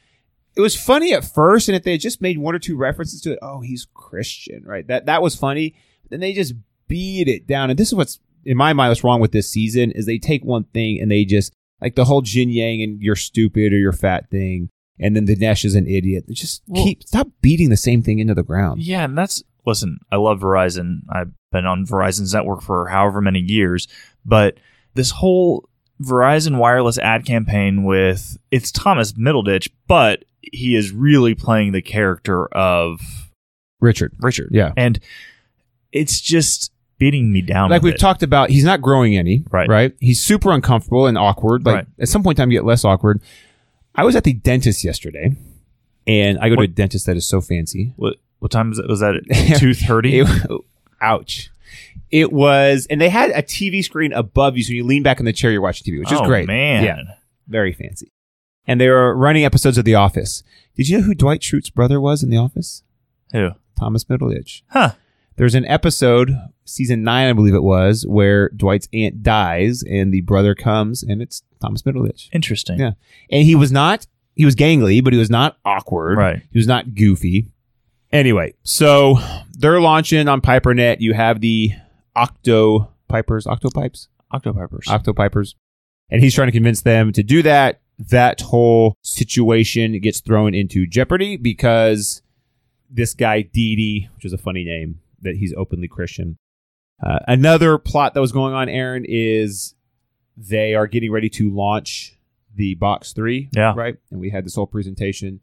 it 0.55 0.61
was 0.61 0.75
funny 0.75 1.13
at 1.13 1.23
first, 1.23 1.69
and 1.69 1.75
if 1.77 1.83
they 1.83 1.91
had 1.93 2.01
just 2.01 2.21
made 2.21 2.37
one 2.37 2.53
or 2.53 2.59
two 2.59 2.75
references 2.75 3.21
to 3.21 3.31
it, 3.31 3.39
oh, 3.41 3.61
he's 3.61 3.87
Christian, 3.93 4.63
right? 4.65 4.85
That 4.87 5.05
that 5.05 5.21
was 5.21 5.33
funny. 5.35 5.75
Then 6.09 6.19
they 6.19 6.33
just 6.33 6.53
beat 6.87 7.27
it 7.29 7.47
down, 7.47 7.69
and 7.69 7.79
this 7.79 7.87
is 7.87 7.93
what's 7.95 8.19
in 8.45 8.57
my 8.57 8.73
mind 8.73 8.89
what's 8.89 9.03
wrong 9.03 9.19
with 9.19 9.31
this 9.31 9.49
season 9.49 9.91
is 9.91 10.05
they 10.05 10.17
take 10.17 10.43
one 10.43 10.63
thing 10.65 10.99
and 11.01 11.11
they 11.11 11.25
just 11.25 11.53
like 11.81 11.95
the 11.95 12.05
whole 12.05 12.21
Jin 12.21 12.49
Yang 12.49 12.81
and 12.83 13.01
you're 13.01 13.15
stupid 13.15 13.73
or 13.73 13.77
you're 13.77 13.93
fat 13.93 14.29
thing, 14.29 14.69
and 14.99 15.15
then 15.15 15.25
Dinesh 15.27 15.63
is 15.65 15.75
an 15.75 15.87
idiot. 15.87 16.25
They 16.27 16.33
just 16.33 16.61
Well- 16.67 16.83
keep 16.83 17.03
stop 17.03 17.27
beating 17.41 17.69
the 17.69 17.77
same 17.77 18.01
thing 18.01 18.19
into 18.19 18.33
the 18.33 18.43
ground. 18.43 18.81
Yeah, 18.83 19.05
and 19.05 19.17
that's 19.17 19.43
listen, 19.65 19.99
I 20.11 20.15
love 20.17 20.39
Verizon. 20.39 21.01
I've 21.09 21.31
been 21.51 21.65
on 21.65 21.85
Verizon's 21.85 22.33
network 22.33 22.61
for 22.61 22.87
however 22.87 23.21
many 23.21 23.39
years, 23.39 23.87
but 24.25 24.57
this 24.95 25.11
whole 25.11 25.67
Verizon 26.01 26.57
wireless 26.57 26.97
ad 26.97 27.25
campaign 27.25 27.83
with 27.83 28.37
it's 28.51 28.71
Thomas 28.71 29.13
Middleditch, 29.13 29.69
but 29.87 30.23
he 30.41 30.75
is 30.75 30.91
really 30.91 31.35
playing 31.35 31.71
the 31.73 31.81
character 31.81 32.45
of 32.47 33.01
Richard, 33.81 34.13
Richard. 34.19 34.49
yeah. 34.51 34.71
And 34.77 34.99
it's 35.91 36.19
just 36.21 36.71
beating 36.99 37.31
me 37.31 37.41
down. 37.41 37.69
like 37.71 37.81
we've 37.81 37.95
it. 37.95 37.99
talked 37.99 38.21
about, 38.21 38.49
he's 38.51 38.63
not 38.63 38.81
growing 38.81 39.17
any. 39.17 39.43
Right. 39.49 39.67
Right. 39.67 39.95
He's 39.99 40.21
super 40.21 40.51
uncomfortable 40.51 41.07
and 41.07 41.17
awkward. 41.17 41.65
Like 41.65 41.75
Right. 41.75 41.87
at 41.99 42.09
some 42.09 42.21
point 42.21 42.37
in 42.37 42.43
time, 42.43 42.51
you 42.51 42.59
get 42.59 42.65
less 42.65 42.85
awkward. 42.85 43.21
I 43.95 44.03
was 44.03 44.15
at 44.15 44.23
the 44.23 44.33
dentist 44.33 44.83
yesterday, 44.83 45.35
and 46.05 46.37
I 46.39 46.49
go 46.49 46.55
to 46.57 46.61
a 46.61 46.67
dentist 46.67 47.05
that 47.07 47.17
is 47.17 47.27
so 47.27 47.41
fancy. 47.41 47.93
What, 47.95 48.17
what 48.39 48.51
time 48.51 48.69
was 48.69 48.79
it? 48.79 48.87
Was 48.87 48.99
that 48.99 49.15
at 49.15 49.57
two 49.59 49.73
thirty? 49.73 50.23
Ouch. 51.01 51.49
It 52.11 52.31
was, 52.31 52.87
and 52.89 52.99
they 52.99 53.09
had 53.09 53.29
a 53.31 53.41
TV 53.43 53.83
screen 53.83 54.13
above 54.13 54.57
you, 54.57 54.63
so 54.63 54.73
you 54.73 54.83
lean 54.83 55.03
back 55.03 55.19
in 55.19 55.25
the 55.25 55.33
chair, 55.33 55.51
you're 55.51 55.61
watching 55.61 55.91
TV, 55.91 55.99
which 55.99 56.11
is 56.11 56.19
oh, 56.19 56.25
great. 56.25 56.47
man. 56.47 56.83
Yeah, 56.83 57.01
very 57.47 57.71
fancy. 57.73 58.11
And 58.65 58.79
they 58.81 58.89
were 58.89 59.15
running 59.15 59.45
episodes 59.45 59.77
of 59.77 59.85
The 59.85 59.95
Office. 59.95 60.43
Did 60.75 60.89
you 60.89 60.97
know 60.97 61.03
who 61.03 61.13
Dwight 61.13 61.41
Schrute's 61.41 61.69
brother 61.69 61.99
was 62.01 62.23
in 62.23 62.29
The 62.29 62.37
Office? 62.37 62.83
Who? 63.31 63.51
Thomas 63.77 64.05
Middleditch. 64.05 64.61
Huh. 64.69 64.93
There's 65.39 65.55
an 65.55 65.65
episode, 65.67 66.35
season 66.65 67.01
nine, 67.01 67.29
I 67.29 67.31
believe 67.31 67.53
it 67.53 67.63
was, 67.63 68.05
where 68.05 68.49
Dwight's 68.49 68.89
aunt 68.91 69.23
dies 69.23 69.83
and 69.83 70.13
the 70.13 70.19
brother 70.19 70.53
comes 70.53 71.01
and 71.01 71.21
it's 71.21 71.43
Thomas 71.61 71.81
Middleditch. 71.83 72.27
Interesting. 72.33 72.77
Yeah. 72.77 72.91
And 73.31 73.45
he 73.45 73.55
was 73.55 73.71
not, 73.71 74.05
he 74.35 74.43
was 74.43 74.53
gangly, 74.53 75.01
but 75.01 75.13
he 75.13 75.17
was 75.17 75.29
not 75.29 75.57
awkward. 75.63 76.17
Right. 76.17 76.41
He 76.51 76.59
was 76.59 76.67
not 76.67 76.93
goofy. 76.93 77.47
Anyway, 78.11 78.53
so 78.63 79.17
they're 79.53 79.79
launching 79.79 80.27
on 80.27 80.41
PiperNet. 80.41 80.97
You 80.99 81.13
have 81.13 81.39
the 81.39 81.71
Octo 82.17 82.91
Pipers, 83.07 83.47
Octopipes, 83.47 84.09
Octopipers. 84.31 84.89
Octopipers, 84.89 85.55
and 86.09 86.21
he's 86.21 86.35
trying 86.35 86.49
to 86.49 86.51
convince 86.51 86.81
them 86.81 87.13
to 87.13 87.23
do 87.23 87.41
that. 87.43 87.79
That 87.97 88.41
whole 88.41 88.97
situation 89.03 89.97
gets 90.01 90.19
thrown 90.19 90.53
into 90.53 90.85
jeopardy 90.85 91.37
because 91.37 92.23
this 92.89 93.13
guy 93.13 93.43
Didi, 93.43 94.09
which 94.15 94.25
is 94.25 94.33
a 94.33 94.37
funny 94.37 94.65
name, 94.65 94.99
that 95.21 95.35
he's 95.37 95.53
openly 95.55 95.87
Christian. 95.87 96.37
Uh, 97.05 97.19
another 97.27 97.77
plot 97.77 98.13
that 98.13 98.19
was 98.19 98.31
going 98.31 98.53
on, 98.53 98.67
Aaron, 98.69 99.05
is 99.07 99.75
they 100.35 100.73
are 100.73 100.87
getting 100.87 101.11
ready 101.11 101.29
to 101.29 101.49
launch 101.49 102.17
the 102.55 102.75
box 102.75 103.13
three. 103.13 103.49
Yeah. 103.55 103.73
Right. 103.75 103.95
And 104.11 104.19
we 104.19 104.29
had 104.29 104.45
this 104.45 104.55
whole 104.55 104.67
presentation. 104.67 105.39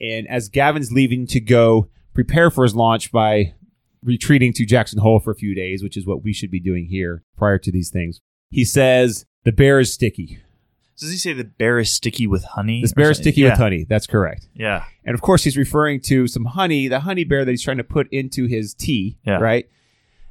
And 0.00 0.28
as 0.28 0.48
Gavin's 0.48 0.92
leaving 0.92 1.26
to 1.28 1.40
go 1.40 1.88
prepare 2.14 2.50
for 2.50 2.64
his 2.64 2.74
launch 2.74 3.12
by 3.12 3.54
retreating 4.02 4.52
to 4.54 4.66
Jackson 4.66 5.00
Hole 5.00 5.20
for 5.20 5.30
a 5.30 5.36
few 5.36 5.54
days, 5.54 5.82
which 5.82 5.96
is 5.96 6.06
what 6.06 6.22
we 6.22 6.32
should 6.32 6.50
be 6.50 6.60
doing 6.60 6.86
here 6.86 7.22
prior 7.36 7.58
to 7.58 7.72
these 7.72 7.90
things, 7.90 8.20
he 8.50 8.64
says, 8.64 9.26
The 9.44 9.52
bear 9.52 9.80
is 9.80 9.92
sticky. 9.92 10.40
Does 10.98 11.10
he 11.10 11.18
say 11.18 11.32
the 11.34 11.44
bear 11.44 11.78
is 11.78 11.90
sticky 11.90 12.26
with 12.26 12.44
honey? 12.44 12.80
This 12.80 12.92
bear 12.94 13.10
is 13.10 13.18
sticky 13.18 13.42
yeah. 13.42 13.50
with 13.50 13.58
honey. 13.58 13.84
That's 13.84 14.06
correct. 14.06 14.48
Yeah. 14.54 14.84
And 15.04 15.14
of 15.14 15.20
course, 15.20 15.44
he's 15.44 15.56
referring 15.56 16.00
to 16.02 16.26
some 16.26 16.46
honey, 16.46 16.88
the 16.88 17.00
honey 17.00 17.24
bear 17.24 17.44
that 17.44 17.50
he's 17.50 17.62
trying 17.62 17.76
to 17.76 17.84
put 17.84 18.10
into 18.10 18.46
his 18.46 18.72
tea, 18.74 19.18
Yeah. 19.26 19.36
right? 19.38 19.68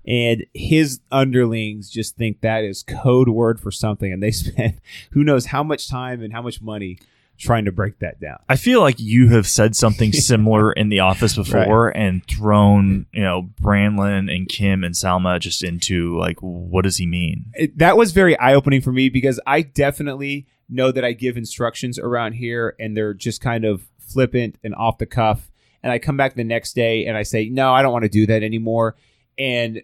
And 0.07 0.45
his 0.53 0.99
underlings 1.11 1.89
just 1.89 2.15
think 2.15 2.41
that 2.41 2.63
is 2.63 2.83
code 2.83 3.29
word 3.29 3.59
for 3.59 3.71
something, 3.71 4.11
and 4.11 4.21
they 4.21 4.31
spend 4.31 4.79
who 5.11 5.23
knows 5.23 5.47
how 5.47 5.63
much 5.63 5.87
time 5.87 6.21
and 6.21 6.33
how 6.33 6.41
much 6.41 6.61
money 6.61 6.99
trying 7.37 7.65
to 7.65 7.71
break 7.71 7.99
that 7.99 8.19
down. 8.19 8.37
I 8.47 8.55
feel 8.55 8.81
like 8.81 8.99
you 8.99 9.29
have 9.29 9.47
said 9.47 9.75
something 9.75 10.11
similar 10.13 10.71
in 10.71 10.89
the 10.89 10.99
office 11.01 11.35
before 11.35 11.89
and 11.89 12.25
thrown, 12.27 13.05
you 13.11 13.23
know, 13.23 13.49
Brandlin 13.61 14.33
and 14.33 14.47
Kim 14.47 14.83
and 14.83 14.95
Salma 14.95 15.39
just 15.39 15.63
into 15.63 16.17
like, 16.17 16.37
what 16.39 16.83
does 16.83 16.97
he 16.97 17.05
mean? 17.05 17.45
It, 17.53 17.77
that 17.77 17.97
was 17.97 18.11
very 18.11 18.37
eye 18.39 18.53
opening 18.53 18.81
for 18.81 18.91
me 18.91 19.09
because 19.09 19.39
I 19.45 19.61
definitely 19.63 20.47
know 20.69 20.91
that 20.91 21.03
I 21.05 21.11
give 21.11 21.37
instructions 21.37 21.99
around 21.99 22.33
here, 22.33 22.75
and 22.79 22.95
they're 22.97 23.13
just 23.13 23.41
kind 23.41 23.65
of 23.65 23.87
flippant 23.99 24.57
and 24.63 24.73
off 24.75 24.97
the 24.97 25.05
cuff. 25.05 25.51
And 25.83 25.91
I 25.91 25.99
come 25.99 26.17
back 26.17 26.33
the 26.35 26.43
next 26.43 26.73
day 26.73 27.05
and 27.05 27.15
I 27.15 27.21
say, 27.23 27.49
no, 27.49 27.71
I 27.71 27.83
don't 27.83 27.91
want 27.93 28.03
to 28.03 28.09
do 28.09 28.25
that 28.27 28.41
anymore. 28.41 28.95
And 29.37 29.81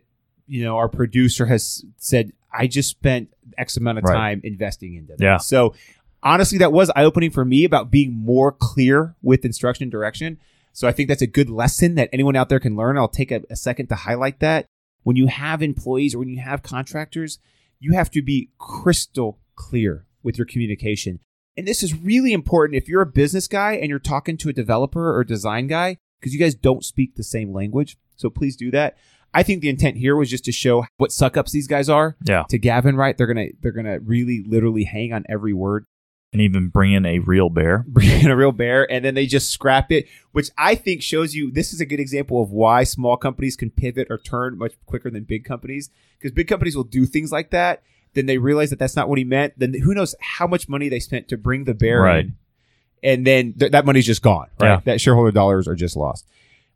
you 0.47 0.63
know, 0.63 0.77
our 0.77 0.89
producer 0.89 1.45
has 1.45 1.85
said, 1.97 2.33
I 2.53 2.67
just 2.67 2.89
spent 2.89 3.29
X 3.57 3.77
amount 3.77 3.99
of 3.99 4.03
Right. 4.03 4.13
time 4.15 4.41
investing 4.43 4.95
into 4.95 5.13
that. 5.15 5.23
Yeah. 5.23 5.37
So 5.37 5.75
honestly, 6.23 6.57
that 6.59 6.71
was 6.71 6.91
eye 6.95 7.03
opening 7.03 7.31
for 7.31 7.45
me 7.45 7.63
about 7.63 7.91
being 7.91 8.13
more 8.13 8.51
clear 8.51 9.15
with 9.21 9.45
instruction 9.45 9.83
and 9.85 9.91
direction. 9.91 10.37
So 10.73 10.87
I 10.87 10.91
think 10.91 11.09
that's 11.09 11.21
a 11.21 11.27
good 11.27 11.49
lesson 11.49 11.95
that 11.95 12.09
anyone 12.13 12.35
out 12.35 12.49
there 12.49 12.59
can 12.59 12.75
learn. 12.75 12.97
I'll 12.97 13.07
take 13.07 13.31
a, 13.31 13.41
a 13.49 13.55
second 13.55 13.87
to 13.87 13.95
highlight 13.95 14.39
that. 14.39 14.65
When 15.03 15.15
you 15.15 15.27
have 15.27 15.61
employees 15.61 16.13
or 16.15 16.19
when 16.19 16.29
you 16.29 16.39
have 16.39 16.63
contractors, 16.63 17.39
you 17.79 17.93
have 17.93 18.11
to 18.11 18.21
be 18.21 18.51
crystal 18.59 19.39
clear 19.55 20.05
with 20.23 20.37
your 20.37 20.45
communication. 20.45 21.19
And 21.57 21.67
this 21.67 21.83
is 21.83 21.93
really 21.93 22.31
important 22.31 22.77
if 22.77 22.87
you're 22.87 23.01
a 23.01 23.05
business 23.07 23.47
guy 23.47 23.73
and 23.73 23.89
you're 23.89 23.99
talking 23.99 24.37
to 24.37 24.49
a 24.49 24.53
developer 24.53 25.13
or 25.15 25.23
design 25.23 25.67
guy 25.67 25.97
because 26.19 26.33
you 26.33 26.39
guys 26.39 26.55
don't 26.55 26.85
speak 26.85 27.15
the 27.15 27.23
same 27.23 27.51
language. 27.51 27.97
So 28.15 28.29
please 28.29 28.55
do 28.55 28.71
that. 28.71 28.95
I 29.33 29.43
think 29.43 29.61
the 29.61 29.69
intent 29.69 29.97
here 29.97 30.15
was 30.15 30.29
just 30.29 30.45
to 30.45 30.51
show 30.51 30.85
what 30.97 31.11
suck 31.11 31.35
ups 31.37 31.51
these 31.51 31.67
guys 31.67 31.89
are 31.89 32.15
Yeah. 32.25 32.43
to 32.49 32.57
Gavin, 32.59 32.95
right? 32.95 33.17
They're 33.17 33.27
gonna 33.27 33.47
they're 33.61 33.71
gonna 33.71 33.99
really 33.99 34.43
literally 34.45 34.83
hang 34.83 35.13
on 35.13 35.23
every 35.29 35.53
word, 35.53 35.85
And 36.33 36.41
even 36.41 36.69
bring 36.69 36.93
in 36.93 37.05
a 37.05 37.19
real 37.19 37.49
bear. 37.49 37.79
bring 37.87 38.09
in 38.09 38.31
a 38.31 38.35
real 38.37 38.53
bear, 38.53 38.89
and 38.89 39.03
then 39.03 39.15
they 39.15 39.25
just 39.25 39.49
scrap 39.51 39.91
it, 39.91 40.07
which 40.31 40.49
I 40.57 40.75
think 40.75 41.01
shows 41.01 41.35
you 41.35 41.51
this 41.51 41.73
is 41.73 41.81
a 41.81 41.85
good 41.85 41.99
example 41.99 42.41
of 42.41 42.51
why 42.51 42.85
small 42.85 43.17
companies 43.17 43.57
can 43.57 43.69
pivot 43.69 44.07
or 44.09 44.17
turn 44.17 44.57
much 44.57 44.73
quicker 44.85 45.09
than 45.09 45.23
big 45.23 45.43
companies. 45.43 45.89
Because 46.17 46.31
big 46.31 46.47
companies 46.47 46.75
will 46.77 46.85
do 46.85 47.05
things 47.05 47.33
like 47.33 47.49
that, 47.51 47.83
then 48.13 48.27
they 48.27 48.37
realize 48.37 48.69
that 48.69 48.79
that's 48.79 48.95
not 48.95 49.09
what 49.09 49.17
he 49.17 49.25
meant. 49.25 49.55
Then 49.57 49.73
who 49.73 49.93
knows 49.93 50.15
how 50.21 50.47
much 50.47 50.69
money 50.69 50.87
they 50.87 50.99
spent 50.99 51.27
to 51.29 51.37
bring 51.37 51.65
the 51.65 51.73
bear 51.73 52.01
Right. 52.01 52.25
in, 52.25 52.35
and 53.03 53.27
then 53.27 53.53
th- 53.59 53.73
that 53.73 53.85
money's 53.85 54.05
just 54.05 54.21
gone. 54.21 54.47
Right, 54.57 54.69
Yeah. 54.69 54.79
that 54.85 55.01
shareholder 55.01 55.31
dollars 55.31 55.67
are 55.67 55.75
just 55.75 55.97
lost. 55.97 56.25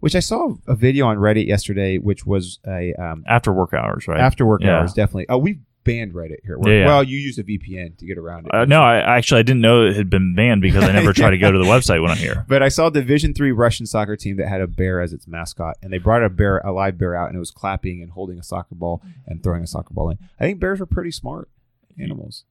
Which 0.01 0.15
I 0.15 0.19
saw 0.19 0.55
a 0.67 0.75
video 0.75 1.07
on 1.07 1.15
Reddit 1.17 1.47
yesterday, 1.47 1.97
which 1.97 2.25
was 2.25 2.59
a 2.67 2.93
um, 2.95 3.23
After 3.25 3.53
work 3.53 3.73
hours, 3.73 4.05
right? 4.05 4.19
after 4.19 4.45
work 4.45 4.61
Yeah. 4.63 4.79
hours, 4.79 4.91
definitely. 4.91 5.27
Oh, 5.29 5.37
we 5.37 5.59
banned 5.85 6.13
Reddit 6.13 6.43
here. 6.43 6.57
Yeah, 6.65 6.71
yeah. 6.79 6.85
Well, 6.85 7.03
you 7.03 7.17
used 7.17 7.39
a 7.39 7.43
VPN 7.43 7.97
to 7.99 8.05
get 8.05 8.17
around 8.17 8.47
it. 8.47 8.53
Uh, 8.53 8.65
no, 8.65 8.81
I 8.81 8.97
actually 9.17 9.39
I 9.39 9.43
didn't 9.43 9.61
know 9.61 9.85
it 9.85 9.95
had 9.95 10.09
been 10.09 10.35
banned 10.35 10.61
because 10.61 10.83
I 10.83 10.91
never 10.91 11.13
try 11.13 11.29
to 11.29 11.37
go 11.37 11.49
to 11.49 11.57
the 11.57 11.63
website 11.75 12.01
when 12.01 12.11
I'm 12.11 12.17
here. 12.17 12.45
But 12.49 12.61
I 12.61 12.67
saw 12.67 12.87
a 12.87 12.91
Division 12.91 13.33
Three 13.33 13.53
Russian 13.53 13.85
soccer 13.85 14.17
team 14.17 14.35
that 14.37 14.49
had 14.49 14.59
a 14.59 14.67
bear 14.67 14.99
as 14.99 15.13
its 15.13 15.25
mascot, 15.27 15.77
and 15.81 15.93
they 15.93 15.97
brought 15.99 16.23
a 16.23 16.29
bear, 16.29 16.57
a 16.59 16.73
live 16.73 16.97
bear, 16.97 17.15
out, 17.15 17.27
and 17.29 17.37
it 17.37 17.39
was 17.39 17.51
clapping 17.51 18.01
and 18.01 18.11
holding 18.11 18.37
a 18.37 18.43
soccer 18.43 18.75
ball 18.75 19.01
and 19.25 19.41
throwing 19.41 19.63
a 19.63 19.67
soccer 19.67 19.93
ball 19.93 20.09
in. 20.09 20.17
I 20.39 20.43
think 20.43 20.59
bears 20.59 20.81
are 20.81 20.85
pretty 20.85 21.11
smart 21.11 21.47
animals. 21.97 22.43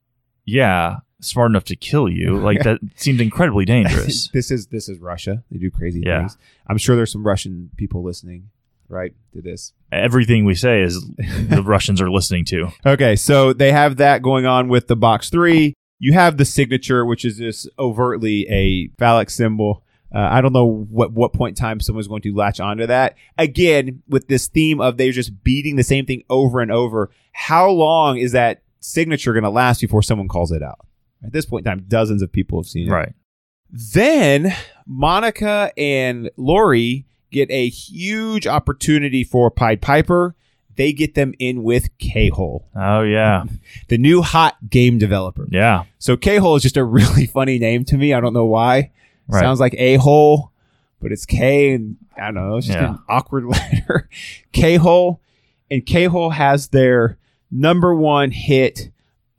Yeah, 0.45 0.97
smart 1.21 1.51
enough 1.51 1.63
to 1.65 1.75
kill 1.75 2.07
you. 2.09 2.37
Like 2.37 2.61
that 2.63 2.79
seemed 2.95 3.19
incredibly 3.21 3.65
dangerous. 3.65 4.27
this 4.33 4.51
is 4.51 4.67
this 4.67 4.87
is 4.89 4.99
Russia. 4.99 5.43
They 5.51 5.57
do 5.57 5.71
crazy 5.71 6.01
Yeah. 6.05 6.19
things. 6.19 6.37
I'm 6.67 6.77
sure 6.77 6.95
there's 6.95 7.11
some 7.11 7.25
Russian 7.25 7.71
people 7.77 8.03
listening, 8.03 8.49
right, 8.87 9.13
to 9.33 9.41
this. 9.41 9.73
Everything 9.95 10.45
we 10.45 10.55
say 10.55 10.81
is 10.81 11.01
the 11.17 11.63
Russians 11.65 12.01
are 12.01 12.09
listening 12.09 12.45
to. 12.45 12.69
Okay, 12.85 13.15
so 13.15 13.53
they 13.53 13.71
have 13.71 13.97
that 13.97 14.21
going 14.21 14.45
on 14.45 14.67
with 14.67 14.87
the 14.87 14.95
box 14.95 15.29
three. 15.29 15.73
You 15.99 16.13
have 16.13 16.37
the 16.37 16.45
signature, 16.45 17.05
which 17.05 17.23
is 17.25 17.37
this 17.37 17.67
overtly 17.79 18.47
a 18.49 18.89
phallic 18.99 19.29
symbol. 19.29 19.83
Uh, 20.13 20.29
I 20.31 20.41
don't 20.41 20.53
know 20.53 20.65
what 20.65 21.11
what 21.13 21.33
point 21.33 21.57
in 21.57 21.63
time 21.63 21.79
someone's 21.79 22.07
going 22.07 22.21
to 22.21 22.33
latch 22.33 22.59
onto 22.59 22.85
that. 22.87 23.15
Again, 23.37 24.03
with 24.07 24.27
this 24.27 24.47
theme 24.47 24.79
of 24.79 24.97
they're 24.97 25.11
just 25.11 25.43
beating 25.43 25.75
the 25.75 25.83
same 25.83 26.05
thing 26.05 26.23
over 26.29 26.61
and 26.61 26.71
over. 26.71 27.09
How 27.33 27.69
long 27.69 28.17
is 28.17 28.31
that 28.33 28.61
signature 28.79 29.33
going 29.33 29.43
to 29.43 29.49
last 29.49 29.81
before 29.81 30.03
someone 30.03 30.27
calls 30.27 30.51
it 30.51 30.61
out? 30.61 30.79
At 31.23 31.33
this 31.33 31.45
point 31.45 31.65
in 31.65 31.71
time, 31.71 31.85
dozens 31.87 32.21
of 32.21 32.31
people 32.31 32.61
have 32.61 32.67
seen 32.67 32.87
it. 32.87 32.91
Right. 32.91 33.13
Then 33.69 34.55
Monica 34.85 35.71
and 35.77 36.29
Laurie 36.37 37.05
get 37.31 37.49
a 37.51 37.69
huge 37.69 38.47
opportunity 38.47 39.23
for 39.23 39.49
Pied 39.51 39.81
Piper. 39.81 40.35
They 40.77 40.91
get 40.91 41.15
them 41.15 41.33
in 41.39 41.63
with 41.63 41.95
K 41.99 42.29
Hole, 42.29 42.67
Oh 42.75 43.01
yeah. 43.01 43.45
the 43.87 43.97
new 43.97 44.21
hot 44.21 44.69
game 44.69 44.97
developer. 44.97 45.47
Yeah. 45.49 45.85
So 45.99 46.17
K 46.17 46.37
Hole 46.37 46.55
is 46.57 46.63
just 46.63 46.75
a 46.77 46.83
really 46.83 47.25
funny 47.33 47.59
name 47.59 47.85
to 47.85 47.97
me. 47.97 48.13
I 48.13 48.19
don't 48.19 48.33
know 48.33 48.45
why. 48.45 48.91
Right. 49.27 49.39
Sounds 49.39 49.59
like 49.61 49.73
a 49.77 49.95
hole, 49.95 50.51
but 51.01 51.11
it's 51.13 51.25
K 51.25 51.71
and 51.73 51.95
I 52.17 52.25
don't 52.25 52.35
know. 52.35 52.57
It's 52.57 52.67
just 52.67 52.77
Yeah. 52.77 52.89
an 52.91 52.99
awkward 53.07 53.45
letter. 53.47 54.09
K 54.51 54.75
Hole. 54.75 55.21
And 55.71 55.85
K 55.85 56.05
Hole 56.05 56.29
has 56.31 56.67
their 56.67 57.17
number 57.49 57.95
one 57.95 58.31
hit, 58.31 58.91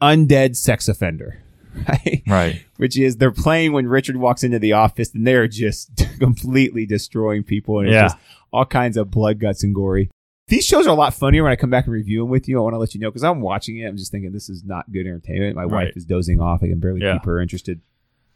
Undead 0.03 0.57
Sex 0.57 0.89
Offender. 0.89 1.43
Right? 1.87 2.23
Right. 2.27 2.65
Which 2.79 2.99
is 2.99 3.19
they're 3.19 3.31
playing 3.31 3.73
when 3.75 3.87
Richard 3.87 4.17
walks 4.17 4.43
into 4.43 4.59
the 4.59 4.73
office 4.73 5.13
and 5.15 5.27
they're 5.27 5.47
just 5.47 5.91
completely 6.21 6.87
destroying 6.87 7.43
people. 7.43 7.79
And 7.81 7.89
it's 7.89 7.95
Yeah. 7.95 8.03
just 8.09 8.17
all 8.53 8.65
kinds 8.65 8.97
of 8.97 9.11
blood, 9.11 9.39
guts, 9.39 9.63
and 9.63 9.75
gory. 9.75 10.11
These 10.49 10.65
shows 10.65 10.87
are 10.87 10.91
a 10.91 10.95
lot 10.95 11.13
funnier 11.13 11.43
when 11.43 11.51
I 11.53 11.57
come 11.57 11.71
back 11.71 11.87
and 11.87 11.93
review 11.93 12.21
them 12.21 12.29
with 12.31 12.49
you. 12.49 12.59
I 12.59 12.63
want 12.63 12.75
to 12.75 12.79
let 12.79 12.95
you 12.95 13.01
know 13.01 13.11
because 13.11 13.25
I'm 13.25 13.41
watching 13.41 13.79
it. 13.79 13.87
I'm 13.87 13.97
just 13.97 14.13
thinking 14.13 14.31
this 14.33 14.49
is 14.49 14.63
not 14.65 14.91
good 14.93 15.07
entertainment. 15.07 15.57
My 15.57 15.65
Right. 15.65 15.87
wife 15.87 15.97
is 15.97 16.05
dozing 16.05 16.41
off. 16.41 16.63
I 16.63 16.69
can 16.69 16.79
barely 16.79 17.01
Yeah. 17.01 17.15
keep 17.15 17.25
her 17.25 17.41
interested. 17.41 17.81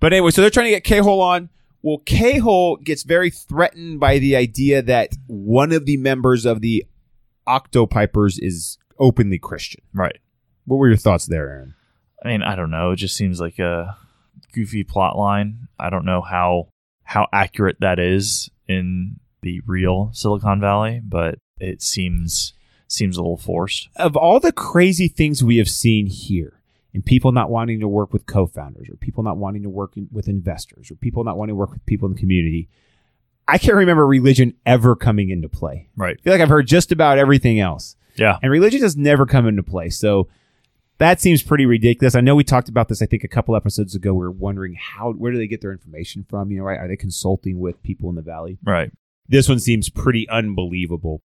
But 0.01 0.13
anyway, 0.13 0.31
so 0.33 0.41
they're 0.41 0.51
trying 0.51 0.67
to 0.67 0.71
get 0.71 0.83
K 0.85 0.99
Hole 0.99 1.21
on. 1.21 1.51
Well, 1.83 1.99
K 2.05 2.39
Hole 2.39 2.77
gets 2.77 3.05
very 3.05 3.31
threatened 3.31 4.01
by 4.01 4.19
the 4.19 4.35
idea 4.35 4.83
that 4.83 5.17
one 5.29 5.73
of 5.73 5.87
the 5.87 5.97
members 5.99 6.45
of 6.47 6.61
the 6.63 6.85
Octopipers 7.47 8.39
is 8.39 8.79
openly 8.99 9.39
Christian. 9.39 9.81
Right. 9.95 10.19
What 10.67 10.77
were 10.77 10.89
your 10.89 10.97
thoughts 10.97 11.27
there, 11.27 11.49
Aaron? 11.49 11.75
I 12.25 12.29
mean, 12.29 12.43
I 12.43 12.55
don't 12.55 12.71
know. 12.71 12.91
It 12.93 12.97
just 12.97 13.17
seems 13.17 13.41
like 13.41 13.59
a 13.59 13.97
goofy 14.53 14.85
plot 14.85 15.17
line. 15.17 15.69
I 15.79 15.91
don't 15.91 16.05
know 16.05 16.21
how 16.21 16.69
how 17.11 17.27
accurate 17.33 17.77
that 17.81 17.99
is 17.99 18.49
in 18.69 19.19
the 19.43 19.61
real 19.67 20.11
Silicon 20.13 20.61
Valley, 20.61 21.01
but 21.03 21.41
it 21.59 21.83
seems 21.83 22.53
seems 22.87 23.17
a 23.17 23.21
little 23.21 23.37
forced. 23.37 23.89
Of 23.97 24.17
all 24.17 24.39
the 24.39 24.53
crazy 24.53 25.09
things 25.09 25.43
we 25.43 25.57
have 25.57 25.69
seen 25.69 26.07
here, 26.07 26.61
and 26.95 27.05
people 27.05 27.33
not 27.33 27.51
wanting 27.51 27.81
to 27.81 27.89
work 27.89 28.13
with 28.13 28.27
co-founders, 28.27 28.89
or 28.89 28.95
people 28.95 29.25
not 29.25 29.39
wanting 29.39 29.65
to 29.65 29.69
work 29.69 29.97
in, 29.97 30.09
with 30.13 30.29
investors, 30.29 30.89
or 30.89 30.95
people 30.95 31.25
not 31.25 31.37
wanting 31.37 31.55
to 31.55 31.59
work 31.59 31.73
with 31.73 31.85
people 31.85 32.07
in 32.07 32.15
the 32.15 32.21
community, 32.21 32.69
I 33.49 33.59
can't 33.59 33.75
remember 33.75 34.07
religion 34.07 34.55
ever 34.65 34.95
coming 34.95 35.31
into 35.31 35.49
play. 35.49 35.89
Right. 35.97 36.17
I 36.21 36.23
feel 36.23 36.33
like 36.33 36.43
I've 36.43 36.49
heard 36.49 36.69
just 36.69 36.93
about 36.93 37.19
everything 37.19 37.59
else. 37.59 37.97
Yeah. 38.15 38.39
and 38.41 38.53
religion 38.53 38.83
has 38.83 38.97
never 38.97 39.27
come 39.27 39.49
into 39.49 39.65
play. 39.65 39.89
So 39.89 40.29
that 41.01 41.21
seems 41.21 41.43
pretty 41.43 41.67
ridiculous. 41.67 42.15
I 42.15 42.21
know 42.21 42.35
we 42.37 42.45
talked 42.45 42.69
about 42.69 42.89
this. 42.89 43.03
I 43.03 43.07
think 43.07 43.25
a 43.25 43.29
couple 43.29 43.57
episodes 43.57 43.95
ago. 43.97 44.13
We 44.15 44.21
were 44.21 44.31
wondering 44.31 44.75
how 44.79 45.13
where 45.13 45.33
do 45.33 45.39
they 45.39 45.47
get 45.49 45.61
their 45.61 45.73
information 45.73 46.25
from? 46.29 46.51
You 46.53 46.59
know, 46.59 46.65
right? 46.65 46.79
Are 46.79 46.87
they 46.89 46.97
consulting 46.97 47.59
with 47.59 47.83
people 47.83 48.09
in 48.09 48.15
the 48.15 48.23
valley? 48.23 48.59
Right. 48.65 48.93
This 49.29 49.49
one 49.49 49.59
seems 49.59 49.89
pretty 49.89 50.29
unbelievable. 50.29 51.23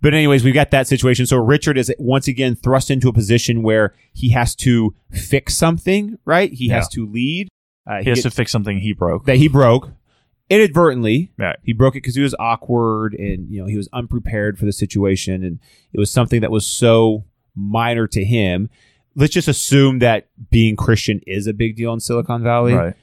But 0.00 0.14
anyways, 0.14 0.42
we've 0.42 0.52
got 0.54 0.72
that 0.72 0.88
situation. 0.88 1.26
So 1.26 1.36
Richard 1.36 1.78
is 1.78 1.92
once 1.98 2.26
again 2.26 2.56
thrust 2.56 2.90
into 2.90 3.08
a 3.08 3.12
position 3.12 3.62
where 3.62 3.94
he 4.12 4.30
has 4.30 4.54
to 4.56 4.94
fix 5.12 5.54
something. 5.56 6.18
Right? 6.24 6.52
He 6.52 6.68
has 6.68 6.88
to 6.88 7.06
lead. 7.06 7.48
Uh, 7.86 8.02
He 8.02 8.10
has 8.10 8.22
to 8.22 8.30
fix 8.30 8.50
something 8.52 8.78
he 8.80 8.92
broke. 8.92 9.26
that 9.26 9.36
he 9.36 9.46
broke. 9.48 9.90
inadvertently. 10.50 11.32
Right. 11.38 11.56
He 11.62 11.72
broke 11.72 11.94
it 11.94 12.02
because 12.02 12.14
he 12.14 12.22
was 12.22 12.34
awkward 12.38 13.14
and 13.14 13.48
you 13.50 13.60
know 13.60 13.66
he 13.66 13.76
was 13.76 13.88
unprepared 13.92 14.58
for 14.58 14.64
the 14.64 14.72
situation, 14.72 15.44
and 15.44 15.58
it 15.92 15.98
was 15.98 16.10
something 16.10 16.40
that 16.40 16.50
was 16.50 16.66
so 16.66 17.24
minor 17.54 18.06
to 18.08 18.24
him. 18.24 18.70
Let's 19.14 19.32
just 19.34 19.48
assume 19.48 19.98
that 20.00 20.28
being 20.50 20.76
Christian 20.76 21.20
is 21.26 21.46
a 21.46 21.52
big 21.52 21.76
deal 21.76 21.92
in 21.92 22.00
Silicon 22.00 22.42
Valley. 22.42 22.74
Right. 22.74 22.94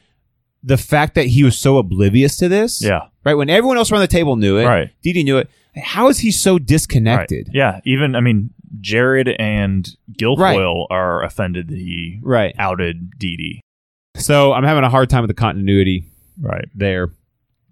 The 0.64 0.78
fact 0.78 1.16
that 1.16 1.28
he 1.28 1.44
was 1.44 1.58
so 1.58 1.78
oblivious 1.78 2.36
to 2.38 2.50
this, 2.50 2.82
Yeah. 2.84 3.08
right? 3.24 3.36
When 3.36 3.50
everyone 3.50 3.78
else 3.78 3.92
around 3.92 4.02
the 4.02 4.08
table 4.08 4.36
knew 4.36 4.58
it, 4.58 4.66
Right. 4.66 4.90
Didi 5.02 5.24
knew 5.24 5.38
it. 5.38 5.50
How 5.76 6.10
is 6.10 6.20
he 6.20 6.32
so 6.32 6.60
disconnected? 6.60 7.48
Right. 7.50 7.56
Yeah. 7.56 7.80
Even 7.86 8.16
I 8.16 8.20
mean, 8.22 8.50
Jared 8.82 9.30
and 9.40 9.90
Gilfoyle 10.14 10.88
are 10.90 11.24
offended 11.24 11.70
that 11.70 11.78
he 11.78 12.20
Right. 12.22 12.54
outed 12.58 13.18
Dee. 13.18 13.62
So 14.18 14.52
I'm 14.54 14.64
having 14.64 14.84
a 14.84 14.90
hard 14.90 15.10
time 15.10 15.22
with 15.22 15.30
the 15.30 15.34
continuity 15.36 16.06
Right. 16.42 16.68
there. 16.76 17.10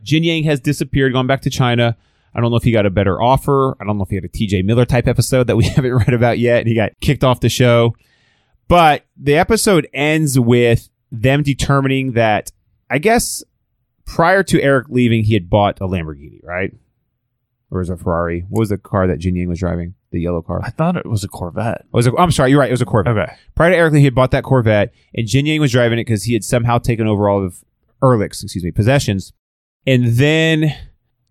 Jin 0.04 0.24
Yang 0.24 0.44
has 0.44 0.60
disappeared, 0.62 1.12
gone 1.14 1.28
back 1.28 1.42
to 1.42 1.50
China. 1.50 1.98
I 2.34 2.40
don't 2.40 2.52
know 2.52 2.58
if 2.58 2.64
he 2.64 2.72
got 2.72 2.86
a 2.86 2.90
better 2.90 3.22
offer. 3.22 3.76
I 3.82 3.86
don't 3.86 3.98
know 3.98 4.04
if 4.04 4.10
he 4.10 4.16
had 4.16 4.24
a 4.24 4.30
TJ 4.30 4.62
Miller 4.64 4.86
type 4.86 5.08
episode 5.08 5.48
that 5.48 5.58
we 5.58 5.64
haven't 5.76 5.92
read 5.94 6.14
about 6.14 6.40
yet, 6.40 6.60
and 6.60 6.68
he 6.68 6.76
got 6.76 6.92
kicked 7.02 7.24
off 7.24 7.40
the 7.42 7.50
show. 7.50 7.96
But 8.68 9.06
the 9.16 9.36
episode 9.36 9.88
ends 9.94 10.40
with 10.40 10.90
them 11.12 11.44
determining 11.44 12.14
that, 12.14 12.52
I 12.90 12.98
guess, 12.98 13.44
prior 14.06 14.44
to 14.44 14.62
Eric 14.62 14.88
leaving, 14.90 15.24
he 15.24 15.34
had 15.34 15.50
bought 15.50 15.80
a 15.80 15.88
Lamborghini, 15.88 16.44
right? 16.44 16.74
Or 17.70 17.80
was 17.80 17.90
it 17.90 17.94
a 17.94 17.98
Ferrari? 17.98 18.46
What 18.50 18.60
was 18.60 18.70
the 18.70 18.78
car 18.78 19.08
that 19.08 19.20
Jin 19.20 19.36
Yang 19.36 19.50
was 19.50 19.60
driving? 19.60 19.94
The 20.12 20.22
yellow 20.22 20.42
car. 20.42 20.62
I 20.64 20.70
thought 20.70 20.96
it 20.96 21.06
was 21.06 21.26
a 21.26 21.28
Corvette. 21.28 21.82
It 21.82 21.94
was 21.94 22.08
a, 22.08 22.16
I'm 22.18 22.32
sorry, 22.32 22.52
you're 22.52 22.60
right. 22.60 22.70
It 22.70 22.74
was 22.74 22.82
a 22.82 22.86
Corvette. 22.86 23.18
Okay. 23.18 23.34
Prior 23.56 23.72
to 23.72 23.76
Eric 23.76 23.92
leaving, 23.92 24.02
he 24.02 24.06
had 24.06 24.16
bought 24.16 24.32
that 24.32 24.46
Corvette, 24.46 24.94
and 25.14 25.28
Jin 25.28 25.46
Yang 25.46 25.62
was 25.62 25.72
driving 25.72 26.00
it 26.00 26.06
because 26.06 26.24
he 26.24 26.34
had 26.34 26.46
somehow 26.46 26.78
taken 26.78 27.08
over 27.08 27.28
all 27.28 27.44
of 27.44 27.64
Erlich's, 28.02 28.44
excuse 28.44 28.64
me, 28.64 28.72
possessions. 28.72 29.34
And 29.86 30.06
then 30.06 30.74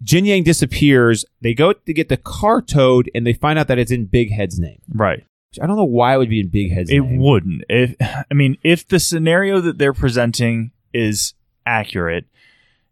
Jin 0.02 0.26
Yang 0.26 0.44
disappears. 0.44 1.24
They 1.40 1.54
go 1.54 1.72
to 1.72 1.92
get 1.94 2.10
the 2.10 2.18
car 2.18 2.60
towed, 2.60 3.10
and 3.14 3.26
they 3.26 3.32
find 3.32 3.58
out 3.58 3.68
that 3.68 3.78
it's 3.78 3.90
in 3.90 4.06
Big 4.06 4.30
Head's 4.30 4.58
name. 4.58 4.80
Right. 4.88 5.24
I 5.60 5.66
don't 5.66 5.76
know 5.76 5.84
why 5.84 6.14
it 6.14 6.18
would 6.18 6.30
be 6.30 6.40
in 6.40 6.48
Big 6.48 6.72
Head's 6.72 6.90
name. 6.90 7.02
It 7.02 7.06
name. 7.06 7.20
wouldn't. 7.20 7.64
If 7.68 7.94
I 8.00 8.34
mean, 8.34 8.58
if 8.62 8.86
the 8.86 8.98
scenario 8.98 9.60
that 9.60 9.78
they're 9.78 9.92
presenting 9.92 10.72
is 10.92 11.34
accurate, 11.64 12.26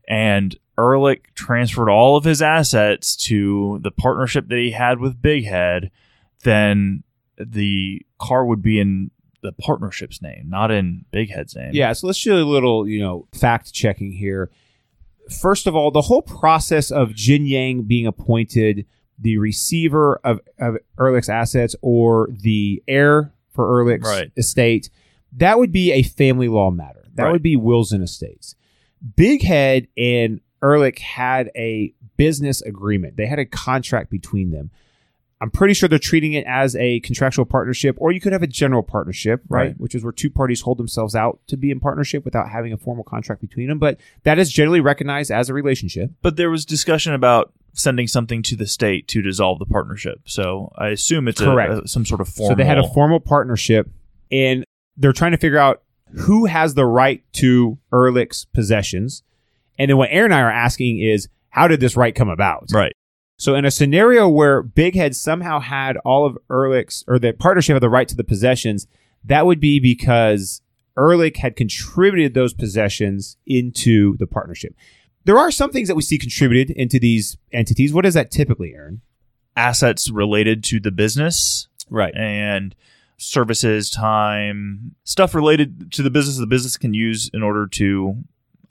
and 0.09 0.57
Erlich 0.79 1.35
transferred 1.35 1.91
all 1.91 2.17
of 2.17 2.25
his 2.25 2.43
assets 2.43 3.17
to 3.29 3.81
the 3.83 3.91
partnership 3.91 4.49
that 4.49 4.59
he 4.59 4.73
had 4.73 4.99
with 4.99 5.23
Big 5.23 5.45
Head, 5.45 5.91
then 6.43 7.05
the 7.39 8.03
car 8.19 8.45
would 8.45 8.63
be 8.63 8.79
in 8.81 9.11
the 9.43 9.53
partnership's 9.53 10.23
name, 10.23 10.47
not 10.49 10.71
in 10.71 11.05
Big 11.11 11.31
Head's 11.31 11.55
name. 11.55 11.71
Yeah, 11.73 11.93
so 11.93 12.07
let's 12.07 12.23
do 12.23 12.35
a 12.35 12.43
little, 12.45 12.89
you 12.89 13.01
know, 13.01 13.29
fact 13.33 13.73
checking 13.73 14.13
here. 14.13 14.51
First 15.41 15.67
of 15.67 15.77
all, 15.77 15.91
the 15.91 16.03
whole 16.03 16.23
process 16.23 16.91
of 16.91 17.15
Jin 17.15 17.47
Yang 17.47 17.83
being 17.83 18.07
appointed 18.07 18.87
the 19.19 19.39
receiver 19.39 20.21
of, 20.25 20.41
of 20.59 20.77
Erlich's 20.99 21.29
assets 21.29 21.77
or 21.83 22.29
the 22.31 22.83
heir 22.89 23.33
for 23.51 23.65
Erlich's 23.81 24.09
Right. 24.09 24.33
estate, 24.37 24.91
that 25.37 25.59
would 25.59 25.73
be 25.73 25.93
a 25.93 26.03
family 26.03 26.49
law 26.49 26.71
matter. 26.71 27.05
That 27.15 27.25
Right. 27.25 27.33
would 27.33 27.43
be 27.43 27.57
wills 27.57 27.93
and 27.93 28.03
estates. 28.03 28.55
Big 29.17 29.43
Head 29.43 29.89
and 29.97 30.41
Erlich 30.63 30.99
had 30.99 31.51
a 31.57 31.93
business 32.17 32.63
agreement. 32.63 33.17
They 33.17 33.27
had 33.27 33.39
a 33.39 33.45
contract 33.45 34.11
between 34.11 34.51
them. 34.51 34.71
I'm 35.41 35.51
pretty 35.51 35.75
sure 35.75 35.89
they're 35.89 35.99
treating 35.99 36.33
it 36.33 36.45
as 36.47 36.75
a 36.77 37.01
contractual 37.01 37.45
partnership, 37.45 37.97
or 37.99 38.13
you 38.13 38.21
could 38.21 38.33
have 38.33 38.43
a 38.43 38.47
general 38.47 38.83
partnership, 38.83 39.43
right? 39.49 39.67
Right. 39.69 39.81
Which 39.81 39.95
is 39.95 40.03
where 40.03 40.13
two 40.13 40.31
parties 40.31 40.63
hold 40.63 40.79
themselves 40.79 41.15
out 41.15 41.41
to 41.49 41.57
be 41.59 41.71
in 41.71 41.81
partnership 41.81 42.25
without 42.25 42.49
having 42.49 42.73
a 42.73 42.79
formal 42.79 43.05
contract 43.05 43.43
between 43.43 43.69
them. 43.69 43.79
But 43.79 44.01
that 44.23 44.39
is 44.39 44.51
generally 44.51 44.81
recognized 44.81 45.31
as 45.31 45.51
a 45.51 45.55
relationship. 45.55 46.13
But 46.23 46.37
there 46.37 46.51
was 46.51 46.65
discussion 46.65 47.13
about 47.13 47.53
sending 47.75 48.07
something 48.07 48.43
to 48.45 48.57
the 48.57 48.67
state 48.67 49.07
to 49.09 49.21
dissolve 49.21 49.59
the 49.59 49.67
partnership. 49.67 50.21
So 50.25 50.73
I 50.79 50.89
assume 50.89 51.29
it's 51.29 51.41
a, 51.41 51.45
Correct. 51.47 51.73
a- 51.85 51.89
some 51.89 52.07
sort 52.07 52.21
of 52.21 52.29
formal. 52.29 52.53
So 52.53 52.57
they 52.57 52.65
had 52.65 52.79
a 52.79 52.89
formal 52.89 53.21
partnership, 53.21 53.91
and 54.31 54.65
they're 54.97 55.13
trying 55.13 55.33
to 55.33 55.39
figure 55.39 55.59
out 55.59 55.83
who 56.21 56.47
has 56.47 56.75
the 56.75 56.87
right 56.87 57.23
to 57.35 57.79
Erlich's 57.93 58.45
possessions. 58.47 59.23
And 59.79 59.91
then 59.91 59.97
what 59.97 60.11
Aaron 60.13 60.31
and 60.33 60.35
I 60.35 60.41
are 60.43 60.51
asking 60.51 61.01
is, 61.01 61.29
how 61.51 61.67
did 61.69 61.81
this 61.81 61.97
right 61.97 62.15
come 62.15 62.29
about? 62.29 62.69
right. 62.73 62.93
So 63.37 63.57
in 63.57 63.65
a 63.65 63.71
scenario 63.73 64.29
where 64.29 64.63
Big 64.63 64.95
Head 64.95 65.17
somehow 65.17 65.59
had 65.59 65.97
all 65.99 66.25
of 66.25 66.39
Erlich's 66.49 67.03
or 67.09 67.19
the 67.19 67.33
partnership 67.33 67.75
had 67.75 67.83
the 67.83 67.91
right 67.91 68.07
to 68.07 68.15
the 68.15 68.23
possessions, 68.23 68.87
that 69.25 69.45
would 69.45 69.59
be 69.59 69.81
because 69.81 70.63
Erlich 70.97 71.39
had 71.39 71.57
contributed 71.57 72.35
those 72.35 72.55
possessions 72.55 73.37
into 73.45 74.17
the 74.19 74.29
partnership. 74.29 74.77
There 75.25 75.39
are 75.39 75.51
some 75.51 75.71
things 75.71 75.89
that 75.89 75.95
we 75.95 76.03
see 76.03 76.19
contributed 76.19 76.77
into 76.77 76.99
these 76.99 77.37
entities. 77.53 77.93
What 77.93 78.07
is 78.07 78.15
that 78.15 78.31
typically, 78.31 78.75
Aaron? 78.75 79.01
Assets 79.57 80.11
related 80.11 80.63
to 80.65 80.81
the 80.81 80.91
business 80.91 81.69
Right. 81.89 82.15
and 82.15 82.75
services, 83.17 83.91
time, 83.91 84.95
stuff 85.05 85.35
related 85.35 85.93
to 85.93 86.03
the 86.03 86.11
business 86.11 86.37
the 86.39 86.47
business 86.47 86.77
can 86.77 86.93
use 86.95 87.31
in 87.33 87.43
order 87.43 87.67
to 87.69 88.17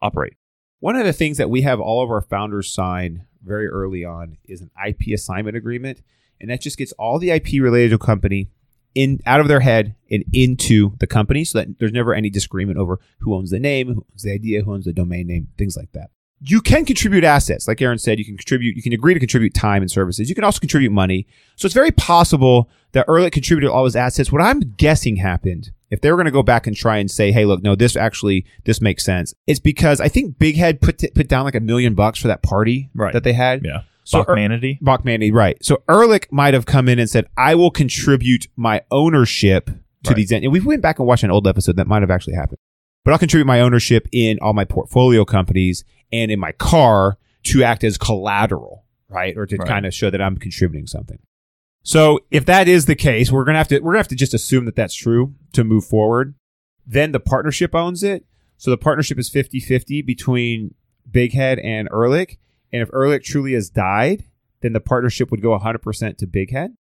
operate. 0.02 0.34
One 0.80 0.96
of 0.96 1.06
the 1.06 1.14
things 1.14 1.38
that 1.38 1.50
we 1.50 1.62
have 1.62 1.80
all 1.80 2.04
of 2.04 2.10
our 2.12 2.22
founders 2.22 2.70
sign 2.70 3.26
very 3.44 3.68
early 3.68 4.04
on 4.04 4.38
is 4.46 4.62
an 4.62 4.70
IP 4.86 5.14
assignment 5.14 5.56
agreement, 5.56 6.02
and 6.42 6.50
that 6.50 6.62
just 6.62 6.78
gets 6.78 6.92
all 6.94 7.20
the 7.20 7.32
IP 7.32 7.62
related 7.62 7.90
to 7.90 7.96
a 7.96 8.00
company 8.00 8.50
in 8.94 9.20
out 9.26 9.40
of 9.40 9.48
their 9.48 9.62
head 9.62 9.96
and 10.12 10.24
into 10.34 10.96
the 11.00 11.08
company, 11.08 11.44
so 11.46 11.60
that 11.60 11.80
there's 11.80 11.94
never 11.94 12.14
any 12.14 12.30
disagreement 12.30 12.78
over 12.78 13.00
who 13.20 13.34
owns 13.34 13.50
the 13.50 13.60
name, 13.60 13.88
who 13.88 14.06
owns 14.12 14.24
the 14.24 14.32
idea, 14.32 14.62
who 14.62 14.74
owns 14.74 14.86
the 14.86 14.94
domain 14.94 15.26
name, 15.28 15.48
things 15.58 15.76
like 15.78 15.92
that. 15.94 16.12
You 16.42 16.60
can 16.62 16.84
contribute 16.86 17.24
assets, 17.24 17.68
like 17.68 17.82
Aaron 17.82 17.98
said. 17.98 18.20
You 18.20 18.26
can 18.26 18.36
contribute. 18.38 18.76
You 18.76 18.82
can 18.82 18.92
agree 18.94 19.14
to 19.14 19.20
contribute 19.20 19.54
time 19.54 19.82
and 19.82 19.90
services. 19.90 20.28
You 20.30 20.36
can 20.36 20.44
also 20.44 20.60
contribute 20.60 20.92
money. 20.92 21.26
So 21.56 21.66
it's 21.66 21.74
very 21.74 21.92
possible 21.92 22.70
that 22.92 23.08
Erlich 23.08 23.32
contributed 23.32 23.70
all 23.70 23.86
his 23.86 23.96
assets. 23.96 24.32
What 24.32 24.42
I'm 24.42 24.60
guessing 24.60 25.16
happened, 25.18 25.72
if 25.90 26.02
they 26.02 26.12
were 26.12 26.18
going 26.18 26.26
to 26.26 26.32
go 26.32 26.44
back 26.44 26.68
and 26.68 26.76
try 26.76 26.98
and 26.98 27.10
say, 27.10 27.32
"Hey, 27.32 27.46
look, 27.46 27.64
no, 27.64 27.76
this 27.76 27.96
actually 27.96 28.46
this 28.66 28.82
makes 28.82 29.06
sense," 29.06 29.34
it's 29.48 29.60
because 29.62 30.02
I 30.02 30.10
think 30.10 30.38
Big 30.38 30.58
Head 30.58 30.82
put 30.82 31.02
put 31.16 31.28
down 31.30 31.46
like 31.46 31.56
a 31.56 31.60
million 31.62 31.94
bucks 31.94 32.20
for 32.20 32.28
that 32.28 32.44
party 32.44 32.90
Right. 32.94 33.14
that 33.14 33.24
they 33.24 33.34
had. 33.34 33.64
Yeah. 33.64 33.82
So 34.04 34.22
So 34.22 34.22
Er- 34.30 34.36
Bachmanity. 34.36 34.80
Bachmanity, 34.82 35.32
right. 35.32 35.58
So 35.64 35.82
Erlich 35.88 36.28
might 36.30 36.54
have 36.54 36.66
come 36.66 36.90
in 36.90 37.00
and 37.00 37.10
said, 37.10 37.26
I 37.38 37.56
will 37.56 37.72
contribute 37.72 38.50
my 38.58 38.82
ownership 38.92 39.68
to 39.68 40.10
Right. 40.10 40.16
these. 40.18 40.32
And 40.34 40.52
we 40.52 40.60
went 40.60 40.82
back 40.82 41.00
and 41.00 41.08
watched 41.08 41.24
an 41.24 41.32
old 41.32 41.48
episode 41.48 41.78
that 41.78 41.88
might 41.88 42.02
have 42.02 42.12
actually 42.12 42.34
happened. 42.36 42.58
But 43.06 43.12
I'll 43.12 43.20
contribute 43.20 43.46
my 43.46 43.60
ownership 43.60 44.08
in 44.12 44.40
all 44.42 44.54
my 44.54 44.66
portfolio 44.66 45.26
companies 45.26 45.84
and 46.12 46.32
in 46.32 46.40
my 46.40 46.52
car 46.54 47.18
to 47.44 47.64
act 47.64 47.84
as 47.84 47.98
collateral, 47.98 48.86
right? 49.10 49.36
Or 49.38 49.46
to 49.46 49.58
Right. 49.58 49.68
kind 49.68 49.86
of 49.86 49.94
show 49.94 50.10
that 50.10 50.22
I'm 50.22 50.38
contributing 50.38 50.88
something. 50.88 51.20
So 51.84 52.22
if 52.32 52.46
that 52.46 52.68
is 52.70 52.86
the 52.86 52.96
case, 52.96 53.30
we're 53.32 53.44
gonna 53.44 53.58
have 53.58 53.68
to 53.70 53.80
we're 53.80 53.92
gonna 53.92 54.00
have 54.00 54.08
to 54.10 54.16
just 54.16 54.34
assume 54.34 54.66
that 54.66 54.76
that's 54.76 54.96
true 54.96 55.34
to 55.52 55.64
move 55.66 55.84
forward. 55.86 56.36
Then 56.88 57.12
the 57.12 57.20
partnership 57.20 57.76
owns 57.76 58.04
it. 58.04 58.26
So 58.58 58.72
the 58.72 58.78
partnership 58.78 59.20
is 59.20 59.30
50-50 59.30 60.02
between 60.02 60.74
Big 61.10 61.34
Head 61.34 61.60
and 61.60 61.90
Erlich. 61.92 62.38
And 62.72 62.82
if 62.82 62.90
Erlich 62.94 63.24
truly 63.24 63.54
has 63.54 63.70
died, 63.70 64.24
then 64.62 64.72
the 64.72 64.80
partnership 64.80 65.30
would 65.30 65.42
go 65.42 65.54
100% 65.54 66.18
to 66.18 66.28
Big 66.28 66.52
Head. 66.52 66.76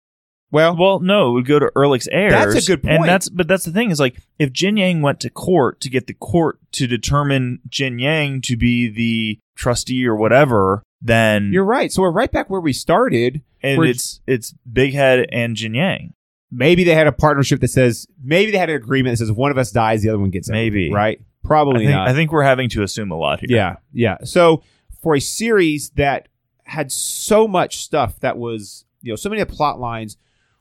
Well, 0.50 0.76
Well, 0.76 1.00
no, 1.00 1.30
it 1.30 1.32
would 1.32 1.46
go 1.46 1.58
to 1.58 1.70
Erlich's 1.76 2.08
heirs. 2.11 2.32
That's 2.32 2.66
a 2.66 2.70
good 2.72 2.82
point. 2.82 2.96
And 3.00 3.04
that's 3.04 3.28
but 3.28 3.46
that's 3.48 3.64
the 3.64 3.72
thing 3.72 3.90
is 3.90 4.00
like 4.00 4.16
if 4.38 4.52
Jin 4.52 4.76
Yang 4.76 5.02
went 5.02 5.20
to 5.20 5.30
court 5.30 5.80
to 5.82 5.90
get 5.90 6.06
the 6.06 6.14
court 6.14 6.58
to 6.72 6.87
determine 6.87 7.61
Jin 7.68 7.98
Yang 7.98 8.42
to 8.42 8.56
be 8.56 8.88
the 8.88 9.38
trustee 9.56 10.06
or 10.06 10.16
whatever, 10.16 10.82
then 11.02 11.50
you're 11.52 11.64
right. 11.64 11.92
So 11.92 12.02
we're 12.02 12.11
right 12.11 12.30
back 12.32 12.48
where 12.48 12.61
we 12.61 12.72
started. 12.72 13.42
and 13.62 13.84
it's 13.84 14.20
it's 14.26 14.54
Big 14.72 14.94
Head 14.94 15.26
and 15.32 15.54
Jin 15.56 15.74
Yang. 15.74 16.14
Maybe 16.50 16.82
they 16.82 16.94
had 16.94 17.06
a 17.06 17.12
partnership 17.12 17.61
that 17.61 17.68
says, 17.68 18.06
maybe 18.24 18.50
they 18.50 18.56
had 18.56 18.70
an 18.70 18.76
agreement 18.76 19.12
that 19.12 19.18
says 19.18 19.28
if 19.28 19.37
one 19.37 19.50
of 19.50 19.58
us 19.58 19.70
dies, 19.70 20.00
the 20.00 20.08
other 20.08 20.18
one 20.18 20.30
gets 20.30 20.48
everything, 20.48 20.72
Maybe. 20.72 20.90
right? 20.94 21.18
I 21.20 21.46
Probably 21.46 21.80
think, 21.80 21.90
not. 21.90 22.08
I 22.08 22.14
think 22.14 22.32
we're 22.32 22.42
having 22.42 22.70
to 22.70 22.82
assume 22.82 23.11
a 23.11 23.16
lot 23.16 23.40
here. 23.40 23.48
Yeah, 23.54 23.76
yeah. 23.92 24.16
So 24.24 24.62
for 25.02 25.14
a 25.14 25.20
series 25.20 25.90
that 25.96 26.28
had 26.64 26.90
so 26.90 27.46
much 27.46 27.78
stuff 27.84 28.18
that 28.20 28.38
was, 28.38 28.87
you 29.02 29.12
know, 29.12 29.16
so 29.16 29.28
many 29.28 29.44
plot 29.44 29.78
lines 29.78 30.16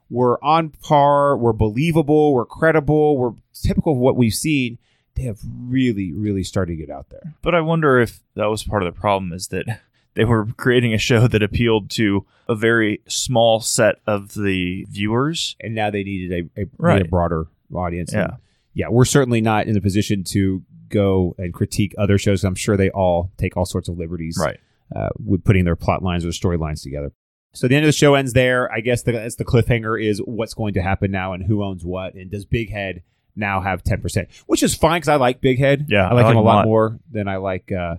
were 0.09 0.43
on 0.43 0.69
par, 0.69 1.35
were 1.37 1.53
believable, 1.53 2.33
were 2.33 2.45
credible, 2.45 3.17
were 3.17 3.33
typical 3.53 3.93
of 3.93 3.99
what 3.99 4.15
we've 4.15 4.33
seen, 4.33 4.77
they 5.15 5.23
have 5.23 5.39
really, 5.59 6.13
really 6.13 6.43
started 6.43 6.73
to 6.73 6.77
get 6.85 6.89
out 6.89 7.09
there. 7.09 7.33
But 7.41 7.55
I 7.55 7.61
wonder 7.61 7.99
if 7.99 8.21
that 8.35 8.45
was 8.45 8.63
part 8.63 8.83
of 8.83 8.93
the 8.93 8.99
problem 8.99 9.33
is 9.33 9.47
that 9.47 9.65
they 10.13 10.25
were 10.25 10.45
creating 10.57 10.93
a 10.93 10.97
show 10.97 11.27
that 11.27 11.43
appealed 11.43 11.89
to 11.91 12.25
a 12.47 12.55
very 12.55 13.01
small 13.07 13.59
set 13.59 13.95
of 14.07 14.33
the 14.35 14.85
viewers. 14.89 15.55
And 15.59 15.75
now 15.75 15.89
they 15.89 16.03
needed 16.03 16.49
a, 16.57 16.61
a, 16.61 16.65
Right. 16.77 17.01
a 17.01 17.05
broader 17.05 17.47
audience. 17.73 18.13
And, 18.13 18.21
Yeah. 18.31 18.37
yeah, 18.73 18.89
we're 18.89 19.05
certainly 19.05 19.41
not 19.41 19.67
in 19.67 19.75
a 19.75 19.81
position 19.81 20.23
to 20.25 20.63
go 20.89 21.35
and 21.37 21.53
critique 21.53 21.93
other 21.97 22.17
shows. 22.17 22.43
I'm 22.45 22.55
sure 22.55 22.77
they 22.77 22.89
all 22.91 23.31
take 23.37 23.57
all 23.57 23.65
sorts 23.65 23.89
of 23.89 23.97
liberties. 23.97 24.37
Right. 24.39 24.57
uh, 24.95 25.09
with 25.21 25.43
putting 25.43 25.65
their 25.65 25.75
plot 25.75 26.01
lines 26.01 26.23
or 26.25 26.29
storylines 26.29 26.81
together. 26.81 27.11
So 27.57 27.67
the 27.67 27.75
end 27.75 27.85
of 27.85 27.87
the 27.87 27.93
show 27.93 28.15
ends 28.15 28.33
there. 28.33 28.71
I 28.71 28.81
guess 28.81 29.03
the, 29.03 29.13
that's 29.13 29.35
the 29.35 29.45
cliffhanger 29.45 30.01
is 30.01 30.19
what's 30.19 30.53
going 30.53 30.75
to 30.75 30.81
happen 30.81 31.11
now 31.11 31.33
and 31.33 31.43
who 31.43 31.63
owns 31.63 31.83
what. 31.83 32.13
And 32.13 32.29
does 32.29 32.45
Big 32.45 32.69
Head 32.71 33.01
now 33.35 33.61
have 33.61 33.83
10%? 33.83 34.27
Which 34.45 34.63
is 34.63 34.75
fine 34.75 34.97
because 34.99 35.09
I 35.09 35.15
like 35.15 35.41
Big 35.41 35.59
Head. 35.59 35.87
Yeah, 35.89 36.07
I 36.07 36.13
like 36.13 36.25
I 36.25 36.29
him 36.31 36.35
like 36.35 36.35
a 36.35 36.37
him 36.37 36.37
a 36.37 36.41
lot 36.41 36.65
more 36.65 36.99
than 37.11 37.27
I 37.27 37.37
like 37.37 37.71
uh, 37.71 37.95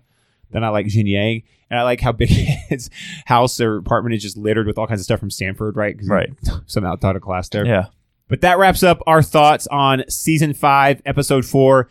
Then 0.50 0.64
I 0.64 0.68
like 0.68 0.86
Jin 0.86 1.06
Yang, 1.06 1.42
and 1.70 1.80
I 1.80 1.82
like 1.82 2.00
how 2.00 2.12
big 2.12 2.28
his 2.68 2.90
house 3.26 3.60
or 3.60 3.76
apartment 3.76 4.14
is 4.14 4.22
just 4.22 4.36
littered 4.36 4.66
with 4.66 4.78
all 4.78 4.86
kinds 4.86 5.00
of 5.00 5.04
stuff 5.04 5.20
from 5.20 5.30
Stanford, 5.30 5.76
right? 5.76 5.96
Right. 6.04 6.30
Somehow 6.66 6.94
taught 6.96 7.16
a 7.16 7.20
class 7.20 7.48
there. 7.48 7.66
Yeah. 7.66 7.86
But 8.28 8.42
that 8.42 8.58
wraps 8.58 8.82
up 8.82 9.02
our 9.06 9.22
thoughts 9.22 9.66
on 9.68 10.04
season 10.08 10.54
five, 10.54 11.02
episode 11.06 11.44
four. 11.44 11.88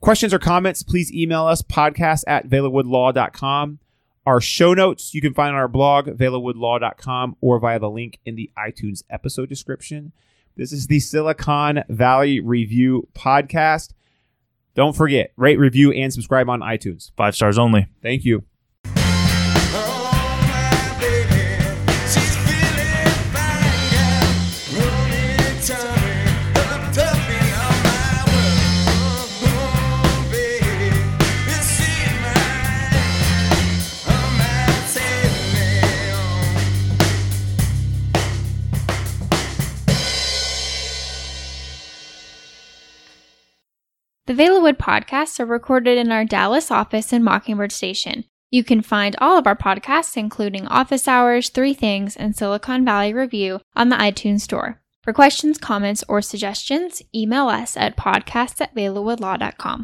Questions 0.00 0.32
or 0.32 0.38
comments, 0.38 0.82
please 0.82 1.12
email 1.12 1.46
us 1.46 1.62
podcast 1.62 2.22
at 2.28 2.48
velawoodlaw.com. 2.48 3.80
Our 4.28 4.42
show 4.42 4.74
notes 4.74 5.14
you 5.14 5.22
can 5.22 5.32
find 5.32 5.54
on 5.54 5.54
our 5.54 5.68
blog, 5.68 6.06
velawoodlaw.com, 6.06 7.36
or 7.40 7.58
via 7.58 7.78
the 7.78 7.88
link 7.88 8.18
in 8.26 8.36
the 8.36 8.50
iTunes 8.58 9.02
episode 9.08 9.48
description. 9.48 10.12
This 10.54 10.70
is 10.70 10.86
the 10.86 11.00
Silicon 11.00 11.82
Valley 11.88 12.38
Review 12.38 13.08
podcast. 13.14 13.94
Don't 14.74 14.94
forget, 14.94 15.32
rate, 15.38 15.58
review, 15.58 15.92
and 15.92 16.12
subscribe 16.12 16.50
on 16.50 16.60
iTunes. 16.60 17.10
Five 17.16 17.36
stars 17.36 17.56
only. 17.56 17.86
Thank 18.02 18.26
you. 18.26 18.44
Velawood 44.38 44.76
podcasts 44.76 45.40
are 45.40 45.46
recorded 45.46 45.98
in 45.98 46.12
our 46.12 46.24
Dallas 46.24 46.70
office 46.70 47.12
in 47.12 47.24
Mockingbird 47.24 47.72
Station. 47.72 48.22
You 48.52 48.62
can 48.62 48.82
find 48.82 49.16
all 49.18 49.36
of 49.36 49.48
our 49.48 49.56
podcasts, 49.56 50.16
including 50.16 50.68
Office 50.68 51.08
Hours, 51.08 51.48
Three 51.48 51.74
Things, 51.74 52.14
and 52.14 52.36
Silicon 52.36 52.84
Valley 52.84 53.12
Review, 53.12 53.58
on 53.74 53.88
the 53.88 53.96
iTunes 53.96 54.42
Store. 54.42 54.80
For 55.02 55.12
questions, 55.12 55.58
comments, 55.58 56.04
or 56.08 56.22
suggestions, 56.22 57.02
email 57.12 57.48
us 57.48 57.76
at 57.76 57.96
podcasts 57.96 58.60
at 58.60 58.76
velawoodlaw.com. 58.76 59.82